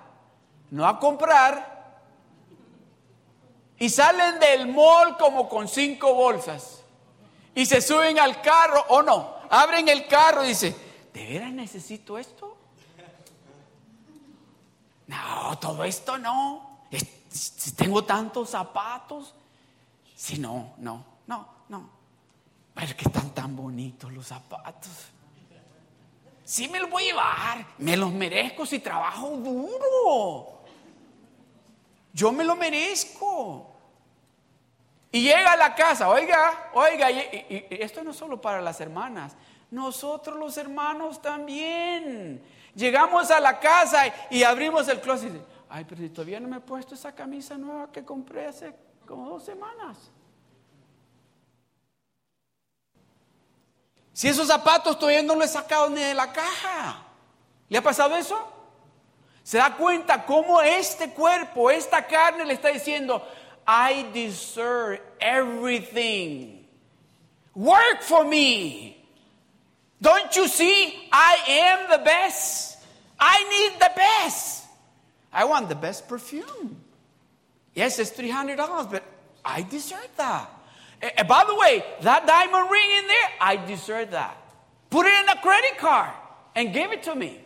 [0.69, 2.01] no a comprar,
[3.77, 6.83] y salen del mall como con cinco bolsas
[7.55, 10.75] y se suben al carro o no, abren el carro y dicen,
[11.13, 12.57] ¿de veras necesito esto?
[15.07, 16.81] No, todo esto no.
[17.29, 19.33] Si tengo tantos zapatos,
[20.13, 21.89] si no, no, no, no.
[22.73, 25.10] Pero que están tan bonitos los zapatos.
[26.51, 30.63] Sí me los voy a llevar, me los merezco si trabajo duro.
[32.11, 33.73] Yo me lo merezco.
[35.13, 39.33] Y llega a la casa, oiga, oiga, y, esto no es solo para las hermanas,
[39.69, 42.43] nosotros los hermanos también.
[42.75, 46.57] Llegamos a la casa y, abrimos el closet y ay, pero si todavía no me
[46.57, 48.75] he puesto esa camisa nueva que compré hace
[49.07, 50.11] como dos semanas.
[54.13, 57.03] Si esos zapatos todavía no los he sacado ni de la caja.
[57.69, 58.51] ¿Le ha pasado eso?
[59.43, 63.25] Se da cuenta cómo este cuerpo, esta carne le está diciendo,
[63.67, 66.67] I deserve everything.
[67.55, 68.97] Work for me.
[70.01, 71.09] Don't you see?
[71.11, 72.79] I am the best.
[73.19, 74.65] I need the best.
[75.31, 76.75] I want the best perfume.
[77.73, 79.03] Yes, it's $300, but
[79.45, 80.49] I deserve that.
[81.01, 84.37] And by the way, that diamond ring in there, I deserve that.
[84.89, 86.11] Put it in a credit card
[86.55, 87.39] and give it to me.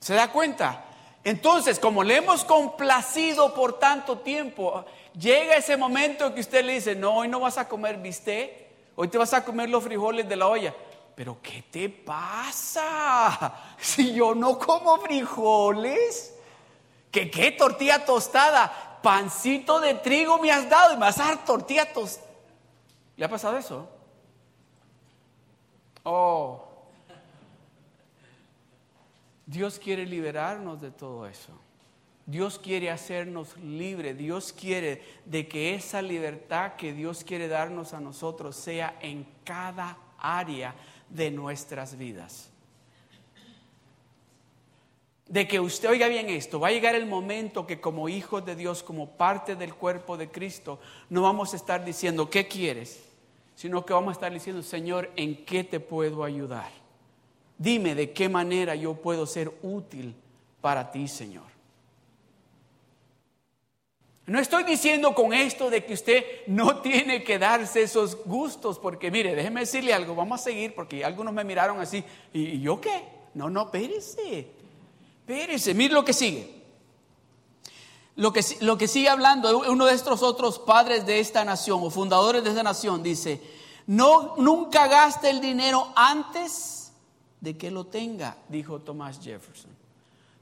[0.00, 0.84] ¿Se da cuenta?
[1.24, 4.84] Entonces, como le hemos complacido por tanto tiempo,
[5.18, 9.08] llega ese momento que usted le dice, no, hoy no vas a comer bistec, hoy
[9.08, 10.72] te vas a comer los frijoles de la olla.
[11.16, 13.52] Pero ¿qué te pasa?
[13.80, 16.34] Si yo no como frijoles,
[17.10, 18.95] ¿qué qué tortilla tostada?
[19.06, 22.26] Pancito de trigo me has dado y me vas a dar tortilla tostada.
[23.16, 23.88] ¿Le ha pasado eso?
[26.02, 26.66] Oh.
[29.46, 31.52] Dios quiere liberarnos de todo eso.
[32.26, 34.18] Dios quiere hacernos libres.
[34.18, 39.96] Dios quiere de que esa libertad que Dios quiere darnos a nosotros sea en cada
[40.18, 40.74] área
[41.08, 42.50] de nuestras vidas.
[45.28, 48.54] De que usted oiga bien esto, va a llegar el momento que como hijos de
[48.54, 50.78] Dios, como parte del cuerpo de Cristo,
[51.10, 53.02] no vamos a estar diciendo, ¿qué quieres?
[53.56, 56.70] Sino que vamos a estar diciendo, Señor, ¿en qué te puedo ayudar?
[57.58, 60.14] Dime de qué manera yo puedo ser útil
[60.60, 61.56] para ti, Señor.
[64.26, 69.10] No estoy diciendo con esto de que usted no tiene que darse esos gustos, porque
[69.10, 73.04] mire, déjeme decirle algo, vamos a seguir, porque algunos me miraron así, ¿y yo qué?
[73.34, 74.48] No, no, espérese,
[75.26, 76.54] espérese, mire lo que sigue.
[78.14, 81.90] Lo que, lo que sigue hablando uno de estos otros padres de esta nación o
[81.90, 83.42] fundadores de esta nación dice,
[83.88, 86.92] no, nunca gaste el dinero antes
[87.40, 89.76] de que lo tenga, dijo Thomas Jefferson.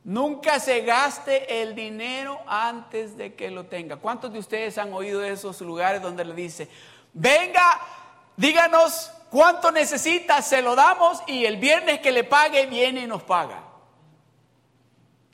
[0.05, 3.97] Nunca se gaste el dinero antes de que lo tenga.
[3.97, 6.69] ¿Cuántos de ustedes han oído de esos lugares donde le dice,
[7.15, 7.81] venga,
[8.37, 13.23] díganos cuánto necesita, se lo damos y el viernes que le pague viene y nos
[13.23, 13.64] paga?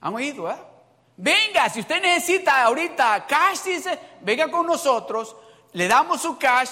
[0.01, 0.57] ¿Han oído, eh?
[1.17, 5.37] Venga, si usted necesita ahorita cash, dice, venga con nosotros,
[5.73, 6.71] le damos su cash.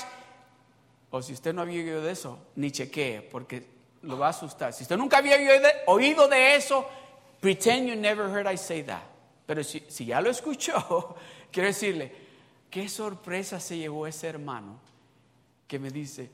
[1.10, 3.66] O si usted no había oído de eso, ni chequee, porque
[4.02, 4.72] lo va a asustar.
[4.72, 5.36] Si usted nunca había
[5.86, 6.88] oído de eso,
[7.40, 9.02] Pretend you never heard I say that.
[9.46, 11.16] Pero si, ya lo escuchó,
[11.52, 12.12] quiero decirle,
[12.70, 14.78] qué sorpresa se llevó ese hermano
[15.66, 16.30] que me dice,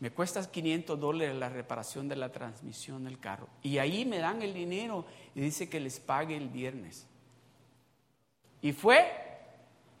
[0.00, 3.48] me cuesta 500 dólares la reparación de la transmisión del carro.
[3.62, 5.04] Y ahí me dan el dinero
[5.38, 7.06] y dice que les pague el viernes.
[8.60, 9.06] Y fue,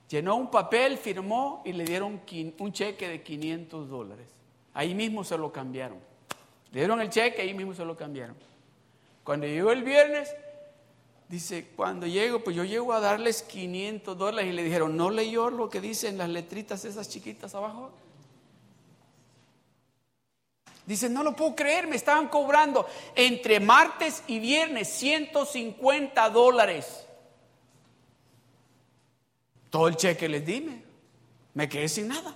[0.08, 2.20] llenó un papel, firmó y le dieron
[2.58, 4.26] un cheque de 500 dólares.
[4.74, 5.98] Ahí mismo se lo cambiaron.
[6.72, 8.34] Le dieron el cheque, ahí mismo se lo cambiaron.
[9.22, 10.34] Cuando llegó el viernes,
[11.28, 15.50] dice, cuando llego, pues yo llego a darles 500 dólares y le dijeron, ¿no leyó
[15.50, 17.92] lo que dicen las letritas esas chiquitas abajo?
[20.88, 27.04] Dice, no lo puedo creer, me estaban cobrando entre martes y viernes 150 dólares.
[29.68, 30.82] Todo el cheque les dime,
[31.52, 32.34] me quedé sin nada.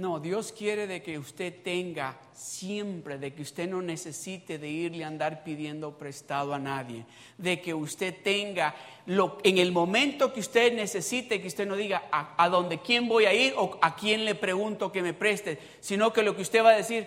[0.00, 5.04] No, Dios quiere de que usted tenga siempre, de que usted no necesite de irle
[5.04, 7.04] a andar pidiendo prestado a nadie,
[7.36, 8.74] de que usted tenga
[9.04, 13.08] lo, en el momento que usted necesite, que usted no diga a, a dónde quién
[13.08, 16.40] voy a ir o a quién le pregunto que me preste, sino que lo que
[16.40, 17.06] usted va a decir,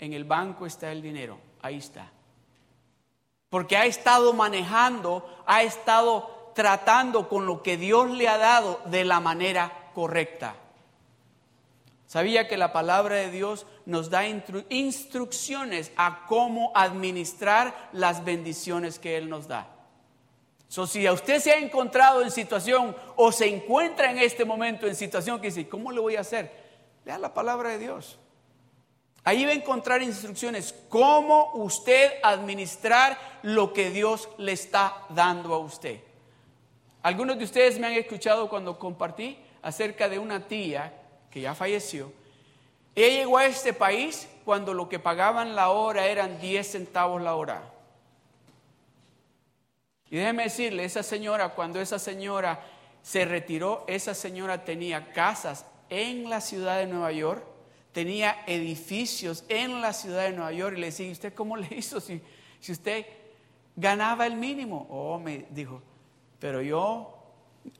[0.00, 2.10] en el banco está el dinero, ahí está.
[3.50, 9.04] Porque ha estado manejando, ha estado tratando con lo que Dios le ha dado de
[9.04, 10.56] la manera correcta.
[12.12, 19.16] Sabía que la palabra de Dios nos da instrucciones a cómo administrar las bendiciones que
[19.16, 19.66] Él nos da.
[20.68, 24.86] So, si a usted se ha encontrado en situación o se encuentra en este momento
[24.86, 26.52] en situación que dice, ¿cómo le voy a hacer?
[27.06, 28.18] Lea la palabra de Dios.
[29.24, 35.60] Ahí va a encontrar instrucciones cómo usted administrar lo que Dios le está dando a
[35.60, 36.00] usted.
[37.02, 40.98] Algunos de ustedes me han escuchado cuando compartí acerca de una tía
[41.32, 42.12] que ya falleció,
[42.94, 47.34] ella llegó a este país cuando lo que pagaban la hora eran 10 centavos la
[47.34, 47.72] hora.
[50.10, 52.60] Y déjeme decirle, esa señora, cuando esa señora
[53.02, 57.42] se retiró, esa señora tenía casas en la ciudad de Nueva York,
[57.92, 60.76] tenía edificios en la ciudad de Nueva York.
[60.76, 62.20] Y le decía, ¿usted cómo le hizo si,
[62.60, 63.06] si usted
[63.74, 64.86] ganaba el mínimo?
[64.90, 65.80] Oh, me dijo,
[66.38, 67.16] pero yo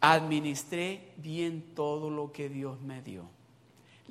[0.00, 3.28] administré bien todo lo que Dios me dio.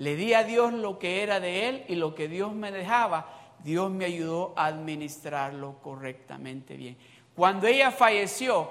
[0.01, 3.53] Le di a Dios lo que era de Él y lo que Dios me dejaba,
[3.63, 6.97] Dios me ayudó a administrarlo correctamente bien.
[7.35, 8.67] Cuando ella falleció,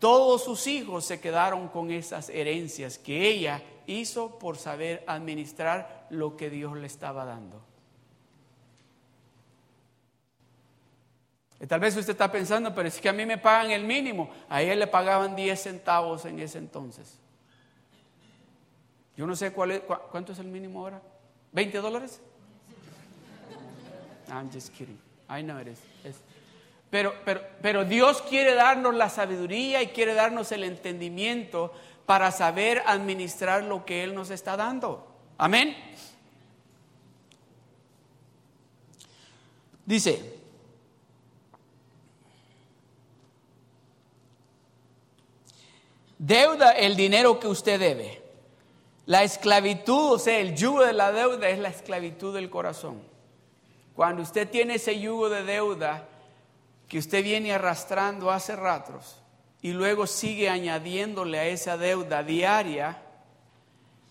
[0.00, 6.36] todos sus hijos se quedaron con esas herencias que ella hizo por saber administrar lo
[6.36, 7.62] que Dios le estaba dando.
[11.68, 14.30] tal vez usted está pensando, pero es que a mí me pagan el mínimo.
[14.48, 17.21] A ella le pagaban 10 centavos en ese entonces.
[19.16, 21.02] Yo no sé cuál es, cuánto es el mínimo ahora.
[21.54, 22.20] ¿20 dólares?
[24.28, 24.98] I'm just kidding.
[25.28, 25.78] I know it is.
[26.90, 31.72] Pero, pero, pero Dios quiere darnos la sabiduría y quiere darnos el entendimiento
[32.06, 35.06] para saber administrar lo que Él nos está dando.
[35.38, 35.76] Amén.
[39.86, 40.42] Dice,
[46.24, 48.21] Deuda el dinero que usted debe.
[49.06, 53.02] La esclavitud, o sea, el yugo de la deuda es la esclavitud del corazón.
[53.94, 56.08] Cuando usted tiene ese yugo de deuda
[56.88, 59.20] que usted viene arrastrando hace ratos
[59.60, 63.02] y luego sigue añadiéndole a esa deuda diaria,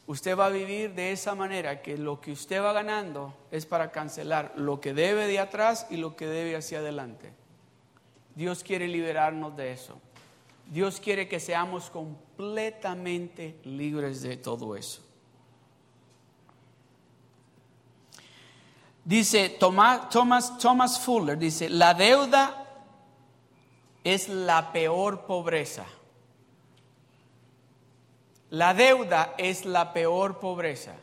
[0.07, 3.91] usted va a vivir de esa manera que lo que usted va ganando es para
[3.91, 7.33] cancelar lo que debe de atrás y lo que debe hacia adelante.
[8.35, 9.99] Dios quiere liberarnos de eso.
[10.71, 15.01] Dios quiere que seamos completamente libres de todo eso.
[19.03, 22.85] Dice Thomas, Thomas, Fuller, dice, la deuda
[24.05, 25.85] es la peor pobreza.
[28.49, 30.95] La deuda es la peor pobreza.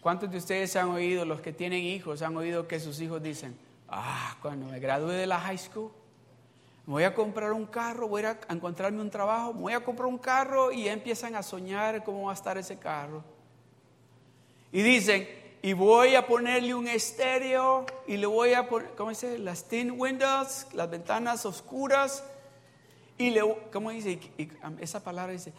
[0.00, 3.54] ¿Cuántos de ustedes han oído, los que tienen hijos, han oído que sus hijos dicen,
[3.88, 5.90] Ah, cuando me gradúe de la high school,
[6.86, 10.06] me voy a comprar un carro, voy a encontrarme un trabajo, me voy a comprar
[10.06, 13.24] un carro y empiezan a soñar cómo va a estar ese carro.
[14.70, 15.26] Y dicen,
[15.62, 19.38] y voy a ponerle un estéreo y le voy a poner, ¿cómo dice?
[19.38, 22.22] Las thin windows, las ventanas oscuras.
[23.16, 23.40] Y le,
[23.72, 24.18] ¿cómo dice?
[24.80, 25.54] esa palabra dice,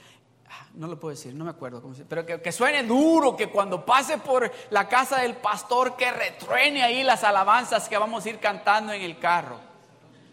[0.76, 3.86] no lo puedo decir, no me acuerdo cómo se pero que, suene duro, que cuando
[3.86, 8.40] pase por la casa del pastor, que retruene ahí las alabanzas que vamos a ir
[8.40, 9.58] cantando en el carro.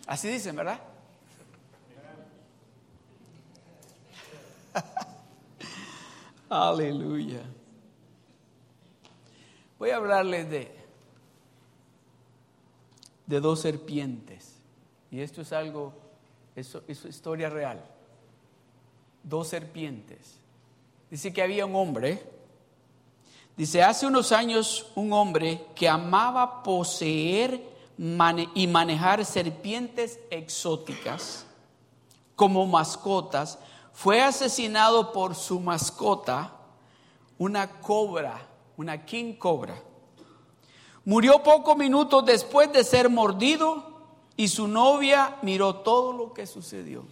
[0.06, 0.80] Así dicen, ¿verdad?
[6.50, 7.42] Aleluya.
[9.78, 10.76] Voy a hablarles de,
[13.26, 14.56] de dos serpientes.
[15.10, 15.92] Y esto es algo,
[16.56, 17.91] eso es historia real
[19.22, 20.36] dos serpientes.
[21.10, 22.22] Dice que había un hombre,
[23.56, 27.72] dice, hace unos años un hombre que amaba poseer
[28.54, 31.46] y manejar serpientes exóticas
[32.34, 33.58] como mascotas,
[33.92, 36.52] fue asesinado por su mascota,
[37.38, 38.46] una cobra,
[38.76, 39.80] una king cobra.
[41.04, 43.84] Murió pocos minutos después de ser mordido
[44.36, 47.04] y su novia miró todo lo que sucedió.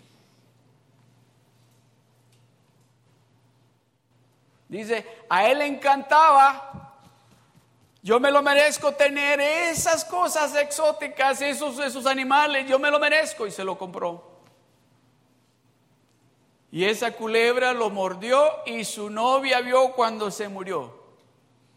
[4.71, 6.95] Dice, a él le encantaba,
[8.03, 13.49] yo me lo merezco tener esas cosas exóticas, esos, esos animales, yo me lo merezco
[13.49, 14.31] y se lo compró.
[16.71, 21.03] Y esa culebra lo mordió y su novia vio cuando se murió.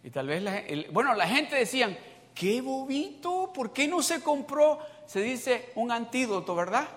[0.03, 1.97] Y tal vez, la, bueno, la gente decían,
[2.35, 4.77] qué bobito, ¿por qué no se compró?
[5.07, 6.87] Se dice un antídoto, ¿verdad?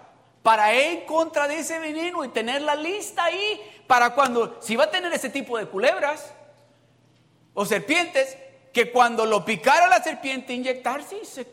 [0.47, 4.85] Para ir contra de ese veneno y tener la lista ahí para cuando, si va
[4.85, 6.33] a tener ese tipo de culebras
[7.53, 8.39] o serpientes,
[8.73, 11.49] que cuando lo picara la serpiente inyectarse se...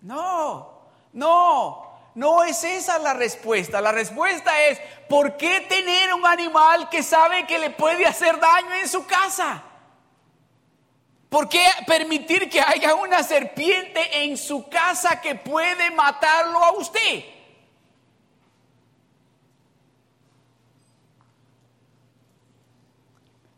[0.00, 0.80] No,
[1.12, 3.82] no, no es esa la respuesta.
[3.82, 4.80] La respuesta es,
[5.10, 9.62] ¿por qué tener un animal que sabe que le puede hacer daño en su casa?
[11.28, 17.24] ¿Por qué permitir que haya una serpiente en su casa que puede matarlo a usted?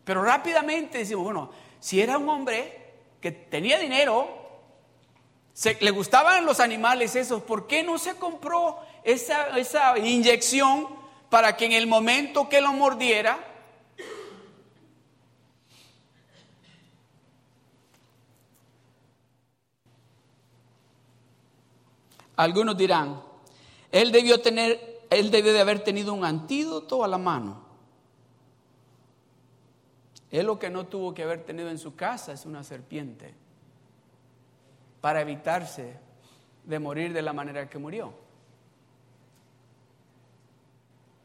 [0.03, 4.39] Pero rápidamente decimos, bueno, si era un hombre que tenía dinero,
[5.79, 10.87] le gustaban los animales esos, ¿por qué no se compró esa, esa inyección
[11.29, 13.37] para que en el momento que lo mordiera,
[22.39, 23.21] Algunos dirán,
[23.91, 27.61] él debió tener, él debió de haber tenido un antídoto a la mano.
[30.31, 33.33] Él lo que no tuvo que haber tenido en su casa es una serpiente
[35.01, 35.97] para evitarse
[36.63, 38.13] de morir de la manera que murió.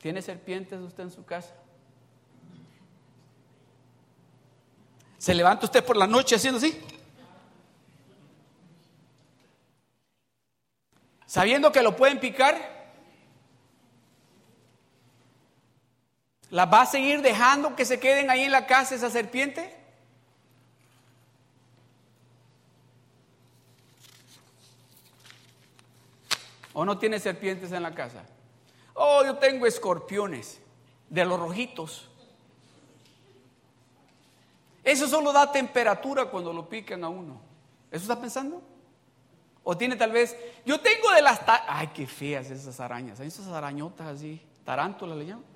[0.01, 1.55] ¿Tiene serpientes usted en su casa?
[5.17, 6.77] ¿Se levanta usted por la noche haciendo así?
[11.35, 12.57] Sabiendo que lo pueden picar.
[16.51, 19.77] ¿La va a seguir dejando que se queden ahí en la casa esa serpiente?
[26.73, 28.25] ¿O no tiene serpientes en la casa?
[28.95, 30.61] Oh, yo tengo escorpiones
[31.11, 32.09] de los rojitos.
[34.85, 37.41] Eso solo da temperatura cuando lo pican a uno.
[37.91, 38.74] ¿Eso está pensando?
[39.65, 40.37] O tiene tal vez,
[40.67, 41.41] yo tengo de las...
[41.67, 43.19] Ay, qué feas esas arañas.
[43.19, 45.55] Esas arañotas así, tarántulas le llaman.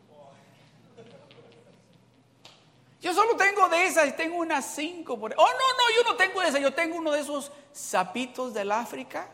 [3.00, 6.40] Yo solo tengo de esas tengo unas cinco por Oh, no, no, yo no tengo
[6.40, 6.60] de esas.
[6.60, 9.28] Yo tengo uno de esos sapitos del África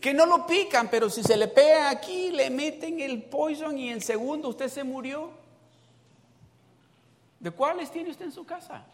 [0.00, 3.90] que no lo pican, pero si se le pega aquí, le meten el poison y
[3.90, 5.30] en segundo usted se murió.
[7.40, 8.86] ¿De cuáles tiene usted en su casa?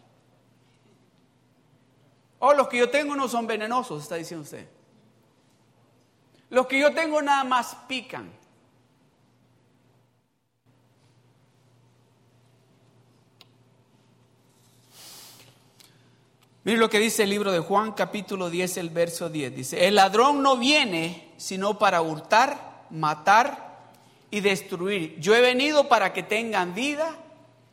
[2.45, 4.67] Oh, los que yo tengo no son venenosos, está diciendo usted.
[6.49, 8.29] Los que yo tengo nada más pican.
[16.65, 19.55] Mire lo que dice el libro de Juan capítulo 10, el verso 10.
[19.55, 23.87] Dice, el ladrón no viene sino para hurtar, matar
[24.31, 25.17] y destruir.
[25.17, 27.15] Yo he venido para que tengan vida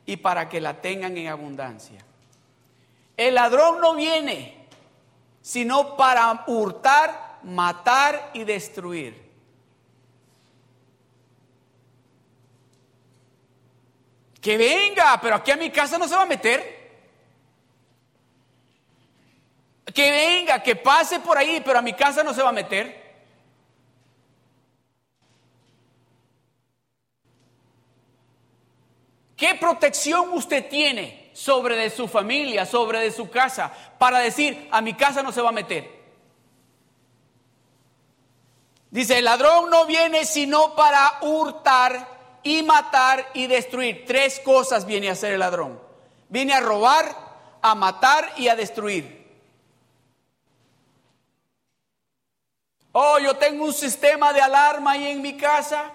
[0.06, 2.04] y para que la tengan en abundancia.
[3.16, 4.59] El ladrón no viene
[5.40, 9.30] sino para hurtar, matar y destruir.
[14.40, 16.80] Que venga, pero aquí a mi casa no se va a meter.
[19.94, 23.00] Que venga, que pase por ahí, pero a mi casa no se va a meter.
[29.36, 34.82] ¿Qué protección usted tiene sobre de su familia, sobre de su casa, para decir, a
[34.82, 35.90] mi casa no se va a meter?
[38.90, 44.04] Dice, el ladrón no viene sino para hurtar y matar y destruir.
[44.06, 45.80] Tres cosas viene a hacer el ladrón.
[46.28, 47.06] Viene a robar,
[47.62, 49.18] a matar y a destruir.
[52.92, 55.92] Oh, yo tengo un sistema de alarma ahí en mi casa.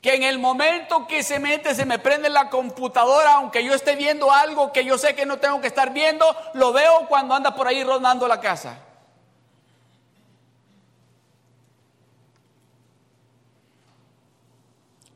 [0.00, 3.96] Que en el momento que se mete, se me prende la computadora, aunque yo esté
[3.96, 6.24] viendo algo que yo sé que no tengo que estar viendo,
[6.54, 8.78] lo veo cuando anda por ahí rondando la casa.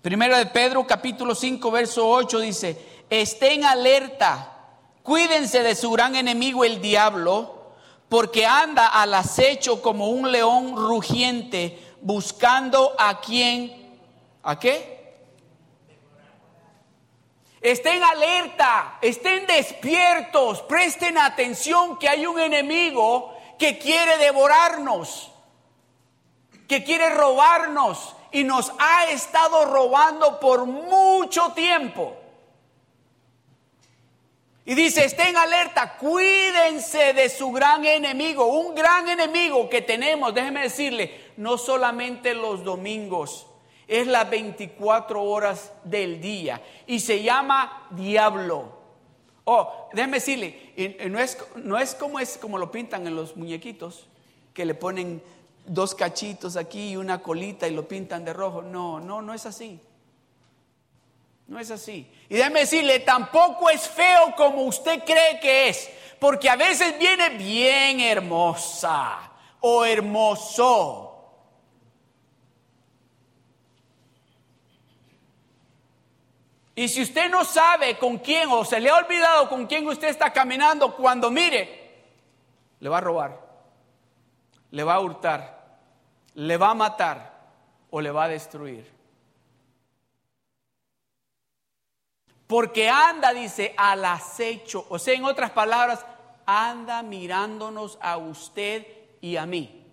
[0.03, 4.53] Primera de Pedro capítulo 5 verso 8 dice, estén alerta,
[5.05, 7.63] cuídense de su gran enemigo el diablo
[8.13, 13.82] porque anda al acecho como un león rugiente, buscando a quien,
[14.43, 15.03] ¿a qué?
[17.61, 25.31] Estén alerta, estén despiertos, presten atención que hay un enemigo que quiere devorarnos,
[26.67, 32.17] que quiere robarnos y nos ha estado robando por mucho tiempo.
[34.65, 40.63] Y dice, estén alerta, cuídense de su gran enemigo, un gran enemigo que tenemos, déjeme
[40.63, 43.47] decirle, no solamente los domingos,
[43.93, 48.81] es las 24 horas del día y se llama diablo.
[49.45, 54.07] Oh, déjeme decirle, no es, no es como es como lo pintan en los muñequitos,
[54.55, 55.23] que le ponen
[55.67, 58.63] dos cachitos aquí y una colita y lo pintan de rojo.
[58.63, 59.79] No, no, no es así.
[61.49, 62.11] No es así.
[62.31, 67.29] Y déjeme decirle, tampoco es feo como usted cree que es, porque a veces viene
[67.31, 71.12] bien hermosa o hermoso.
[76.75, 80.09] Y si usted no sabe con quién o se le ha olvidado con quién usted
[80.09, 81.83] está caminando, cuando mire,
[82.81, 83.39] le va a robar,
[84.71, 85.79] le va a hurtar,
[86.35, 87.33] le va a matar
[87.91, 88.91] o le va a destruir.
[92.47, 94.85] Porque anda, dice, al acecho.
[94.91, 96.05] O sea, en otras palabras,
[96.45, 98.87] anda mirándonos a usted
[99.21, 99.87] y a mí.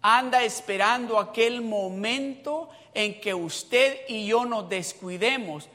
[0.00, 5.68] Anda esperando aquel momento en que usted y yo nos descuidemos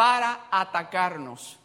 [0.00, 1.58] para atacarnos.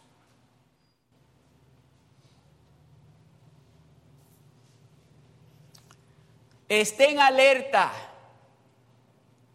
[6.68, 7.90] Estén alerta.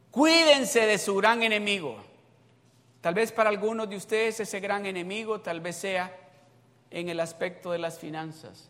[0.10, 2.04] Cuídense de su gran enemigo.
[3.02, 6.18] Tal vez para algunos de ustedes ese gran enemigo tal vez sea
[6.90, 8.68] en el aspecto de las finanzas.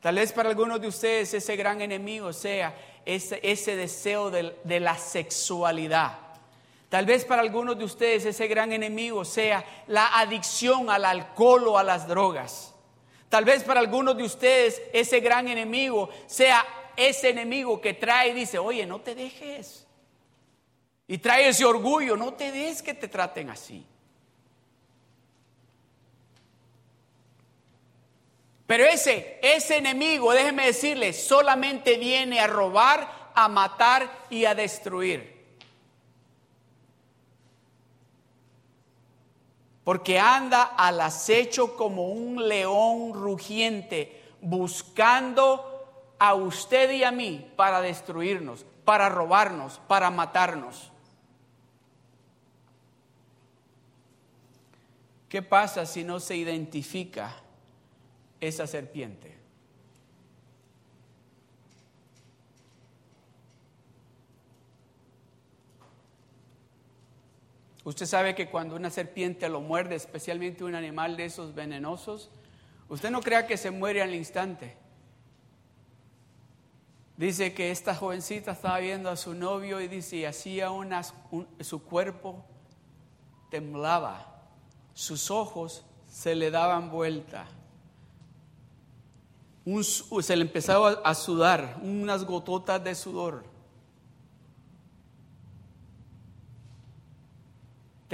[0.00, 4.80] Tal vez para algunos de ustedes ese gran enemigo sea ese, ese deseo de, de
[4.80, 6.23] la sexualidad.
[6.94, 11.76] Tal vez para algunos de ustedes ese gran enemigo sea la adicción al alcohol o
[11.76, 12.72] a las drogas.
[13.28, 16.64] Tal vez para algunos de ustedes ese gran enemigo sea
[16.96, 19.88] ese enemigo que trae y dice, oye, no te dejes.
[21.08, 23.84] Y trae ese orgullo, no te des que te traten así.
[28.68, 35.33] Pero ese, ese enemigo, déjeme decirle, solamente viene a robar, a matar y a destruir.
[39.84, 47.82] Porque anda al acecho como un león rugiente, buscando a usted y a mí para
[47.82, 50.90] destruirnos, para robarnos, para matarnos.
[55.28, 57.34] ¿Qué pasa si no se identifica
[58.40, 59.33] esa serpiente?
[67.84, 72.30] Usted sabe que cuando una serpiente lo muerde, especialmente un animal de esos venenosos,
[72.88, 74.76] usted no crea que se muere al instante.
[77.16, 81.14] Dice que esta jovencita estaba viendo a su novio y dice, hacía unas,
[81.60, 82.44] su cuerpo
[83.50, 84.34] temblaba
[84.94, 87.46] sus ojos se le daban vuelta.
[90.22, 93.44] se le empezaba a sudar, unas gototas de sudor.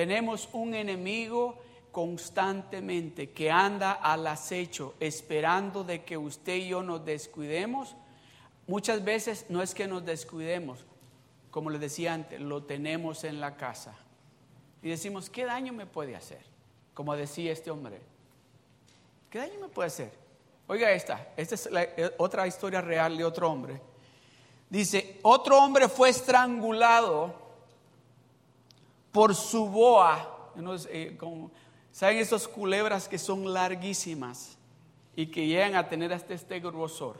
[0.00, 1.58] Tenemos un enemigo
[1.92, 7.94] constantemente que anda al acecho esperando de que usted y yo nos descuidemos.
[8.66, 10.86] Muchas veces no es que nos descuidemos,
[11.50, 13.94] como le decía antes, lo tenemos en la casa.
[14.82, 16.40] Y decimos, ¿qué daño me puede hacer?
[16.94, 18.00] como decía este hombre.
[19.28, 20.12] ¿Qué daño me puede hacer?
[20.66, 23.78] Oiga esta, esta es eh, otra historia real de otro hombre.
[24.70, 27.34] Dice, otro hombre fue estrangulado
[29.12, 30.52] por su boa.
[30.88, 31.18] Eh,
[31.92, 34.56] ¿Saben esas culebras que son larguísimas
[35.16, 37.16] y que llegan a tener hasta este grosor?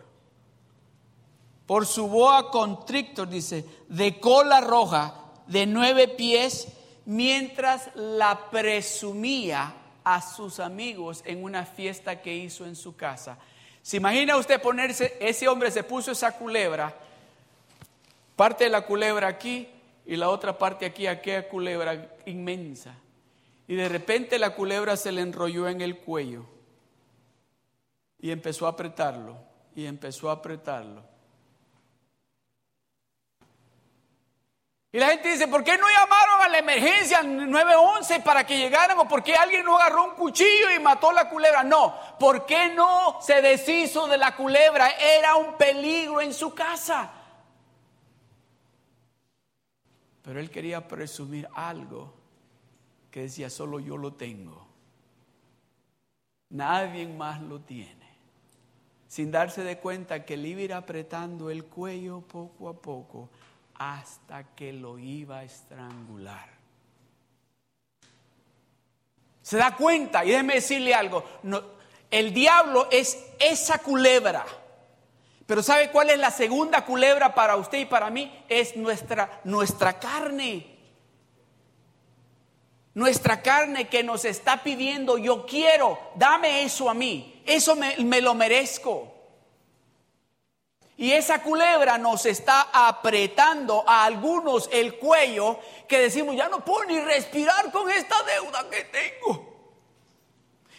[1.67, 5.15] Por su boa constrictor, dice, de cola roja,
[5.47, 6.69] de nueve pies
[7.05, 9.75] mientras la presumía
[10.05, 13.39] a sus amigos en una fiesta que hizo en su casa.
[13.83, 16.95] ¿Se imagina usted ponerse, ese hombre se puso esa culebra,
[18.37, 19.69] parte de la culebra aquí
[20.07, 22.95] y la otra parte aquí, aquella culebra inmensa.
[23.67, 26.45] Y de repente la culebra se le enrolló en el cuello
[28.19, 29.37] y empezó a apretarlo
[29.75, 31.05] y empezó a apretarlo.
[34.93, 38.99] Y la gente dice, ¿por qué no llamaron a la emergencia 911 para que llegaran?
[38.99, 41.63] ¿O por qué alguien no agarró un cuchillo y mató la culebra?
[41.63, 44.91] No, ¿por qué no se deshizo de la culebra?
[44.99, 47.09] Era un peligro en su casa.
[50.23, 52.13] Pero él quería presumir algo
[53.11, 54.67] que decía, solo yo lo tengo.
[56.51, 58.11] Nadie más lo tiene.
[59.09, 63.29] Sin darse de cuenta que le iba apretando el cuello poco a poco
[63.75, 66.49] hasta que lo iba a estrangular.
[69.43, 70.25] ¿Se da cuenta?
[70.25, 71.25] Y déjeme decirle algo.
[72.11, 74.45] el diablo es esa culebra.
[75.51, 78.45] Pero ¿sabe cuál es la segunda culebra para usted y para mí?
[78.49, 80.79] Es nuestra, nuestra carne.
[82.95, 87.43] Nuestra carne que nos está pidiendo, yo quiero, dame eso a mí.
[87.45, 89.13] Eso me lo merezco.
[90.97, 96.85] Y esa culebra nos está apretando a algunos el cuello que decimos, ya no puedo
[96.85, 99.50] ni respirar con esta deuda que tengo.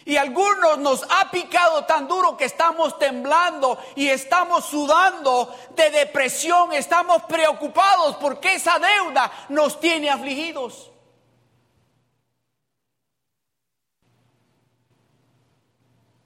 [0.04, 6.72] Y algunos nos ha picado tan duro que estamos temblando y estamos sudando de depresión,
[6.72, 10.90] estamos preocupados porque esa deuda nos tiene afligidos.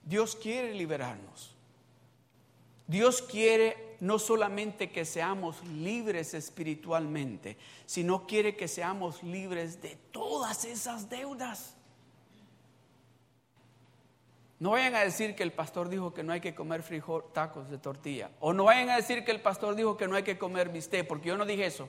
[0.03, 1.53] Dios quiere liberarnos.
[2.87, 7.57] Dios quiere no solamente que seamos libres espiritualmente,
[7.87, 11.76] sino quiere que seamos libres de todas esas deudas.
[14.59, 17.69] No vayan a decir que el pastor dijo que no hay que comer frijol, tacos
[17.69, 18.31] de tortilla.
[18.41, 21.07] O no vayan a decir que el pastor dijo que no hay que comer bistec,
[21.07, 21.89] porque yo no dije eso.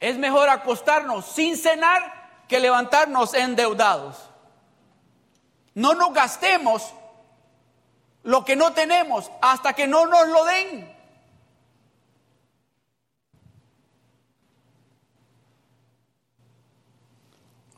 [0.00, 4.30] Es mejor acostarnos sin cenar que levantarnos endeudados.
[5.72, 6.92] No nos gastemos
[8.22, 10.94] lo que no tenemos hasta que no nos lo den.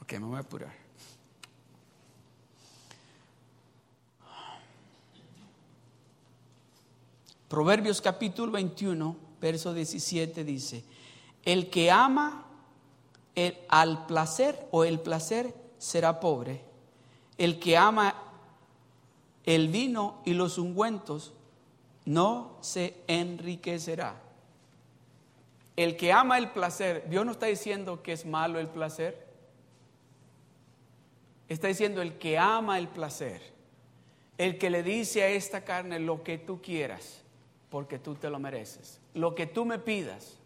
[0.01, 0.86] Ok, me voy a apurar.
[7.49, 10.85] Proverbios capítulo 21, verso 17 dice,
[11.45, 12.45] el que ama
[13.35, 16.61] el, al placer o el placer será pobre.
[17.39, 18.15] El que ama
[19.45, 21.33] el vino y los ungüentos
[22.05, 24.21] no se enriquecerá.
[25.77, 29.27] El que ama el placer, Dios no está diciendo que es malo el placer.
[31.49, 33.41] Está diciendo el que ama el placer,
[34.39, 37.23] el que le dice a esta carne lo que tú quieras,
[37.77, 40.39] porque tú te lo mereces, lo que tú me pidas.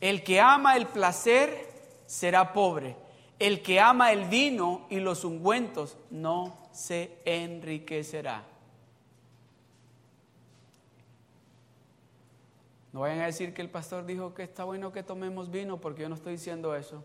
[0.00, 1.68] El que ama el placer
[2.06, 2.94] será pobre.
[3.40, 8.44] El que ama el vino y los ungüentos no se enriquecerá.
[12.92, 16.02] No vayan a decir que el pastor dijo que está bueno que tomemos vino, porque
[16.02, 17.02] yo no estoy diciendo eso.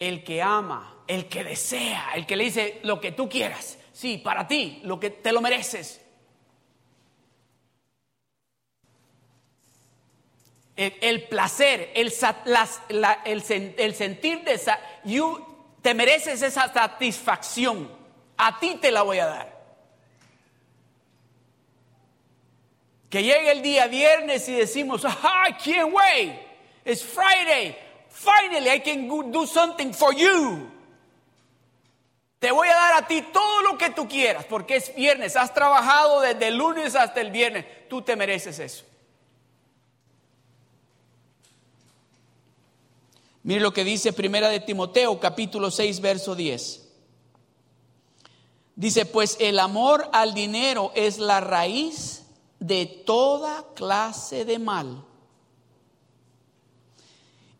[0.00, 4.18] El que ama, el que desea, el que le dice lo que tú quieras, sí,
[4.18, 6.00] para ti, lo que te lo mereces.
[10.74, 12.10] El, placer, el,
[13.26, 15.44] el, sentir de esa, you,
[15.82, 17.90] te mereces esa satisfacción.
[18.38, 19.60] A ti te la voy a dar.
[23.10, 26.40] Que llegue el día viernes y decimos, I can't wait.
[26.86, 27.76] It's Friday.
[28.10, 30.68] Finally, I can do something for you.
[32.40, 35.36] Te voy a dar a ti todo lo que tú quieras, porque es viernes.
[35.36, 37.66] Has trabajado desde el lunes hasta el viernes.
[37.88, 38.84] Tú te mereces eso.
[43.42, 46.88] Mire lo que dice Primera de Timoteo, capítulo 6, verso 10.
[48.74, 52.22] Dice, pues el amor al dinero es la raíz
[52.58, 55.04] de toda clase de mal.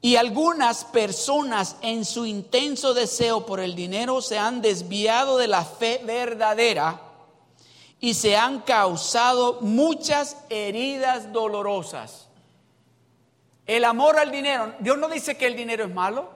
[0.03, 5.65] Y algunas personas en su intenso deseo por el dinero se han desviado de la
[5.65, 7.03] fe verdadera
[8.01, 12.29] y se han causado muchas heridas dolorosas.
[13.67, 16.31] El amor al dinero, Dios no dice que el dinero es malo,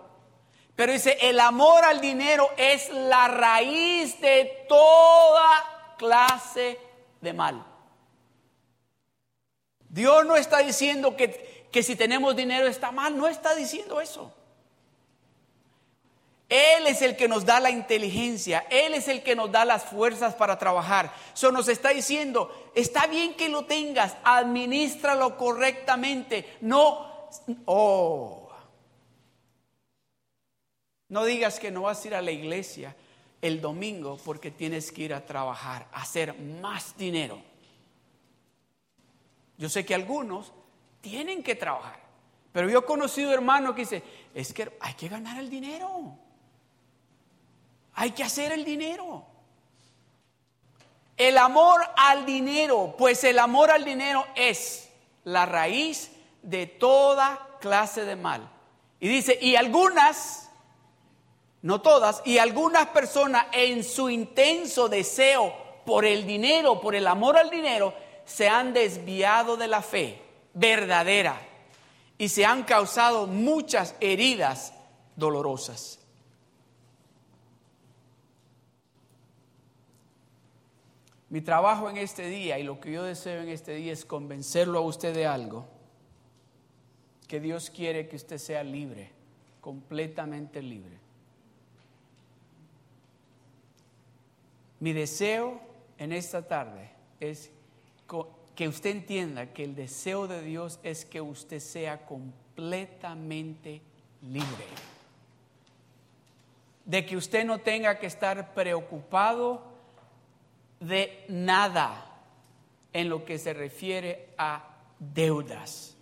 [0.77, 6.79] pero dice, el amor al dinero es la raíz de toda clase
[7.21, 7.65] de mal.
[9.89, 14.33] Dios no está diciendo que, que si tenemos dinero está mal, no está diciendo eso.
[16.49, 19.83] Él es el que nos da la inteligencia, Él es el que nos da las
[19.83, 21.13] fuerzas para trabajar.
[21.35, 26.59] Eso nos está diciendo, está bien que lo tengas, administralo correctamente.
[26.61, 27.29] No,
[27.65, 28.49] oh,
[31.09, 32.95] no digas que no vas a ir a la iglesia
[33.43, 37.43] el domingo porque tienes que ir a trabajar, a hacer más dinero.
[39.59, 40.53] Yo sé que algunos
[41.05, 42.01] tienen que trabajar,
[42.51, 44.03] pero yo he conocido hermanos que dicen,
[44.33, 46.17] es que hay que ganar el dinero,
[47.93, 49.27] hay que hacer el dinero.
[51.19, 54.89] El amor al dinero, pues el amor al dinero es
[55.25, 56.11] la raíz
[56.43, 58.51] de toda clase de mal.
[58.99, 60.51] Y dice, y algunas,
[61.61, 67.37] no todas, y algunas personas en su intenso deseo por el dinero, por el amor
[67.37, 67.93] al dinero,
[68.25, 70.24] se han desviado de la fe
[70.55, 71.41] verdadera
[72.17, 74.73] y se han causado muchas heridas
[75.17, 75.99] dolorosas.
[81.29, 84.79] Mi trabajo en este día y lo que yo deseo en este día es convencerlo
[84.79, 85.67] a usted de algo,
[87.27, 89.11] que Dios quiere que usted sea libre,
[89.61, 90.97] completamente libre.
[94.79, 95.61] Mi deseo
[95.99, 97.51] en esta tarde es
[98.55, 103.83] que usted entienda que el deseo de Dios es que usted sea completamente
[104.23, 104.67] libre.
[106.85, 109.63] De que usted no tenga que estar preocupado
[110.81, 112.11] de nada
[112.93, 115.97] en lo que se refiere a deudas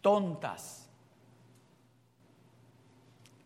[0.00, 0.88] tontas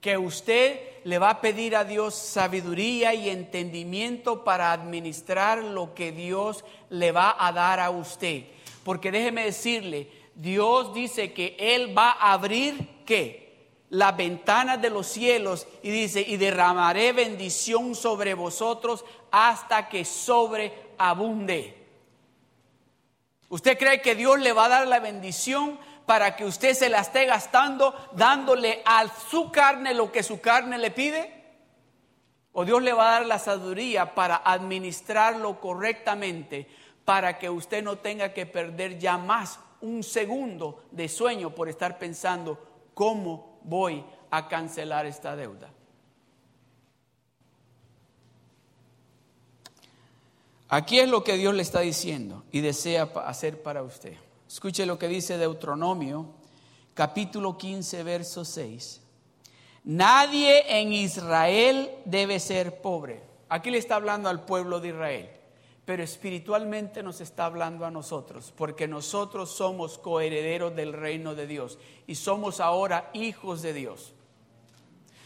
[0.01, 6.13] que usted le va a pedir a Dios sabiduría y entendimiento para administrar lo que
[6.13, 8.45] Dios le va a dar a usted.
[8.85, 13.43] Porque déjeme decirle, Dios dice que Él va a abrir qué?
[13.91, 21.77] Las ventanas de los cielos y dice, y derramaré bendición sobre vosotros hasta que sobreabunde.
[23.51, 25.79] ¿Usted cree que Dios le va a dar la bendición?
[26.07, 30.79] para que usted se la esté gastando dándole a su carne lo que su carne
[30.79, 31.43] le pide?
[32.53, 36.69] ¿O Dios le va a dar la sabiduría para administrarlo correctamente
[37.05, 41.99] para que usted no tenga que perder ya más un segundo de sueño por estar
[41.99, 45.71] pensando cómo voy a cancelar esta deuda?
[50.69, 54.17] Aquí es lo que Dios le está diciendo y desea hacer para usted.
[54.53, 56.27] Escuche lo que dice Deuteronomio,
[56.93, 59.01] capítulo 15, verso 6.
[59.85, 63.23] Nadie en Israel debe ser pobre.
[63.49, 65.31] Aquí le está hablando al pueblo de Israel,
[65.87, 71.79] pero espiritualmente nos está hablando a nosotros, porque nosotros somos coherederos del reino de Dios
[72.07, 74.13] y somos ahora hijos de Dios.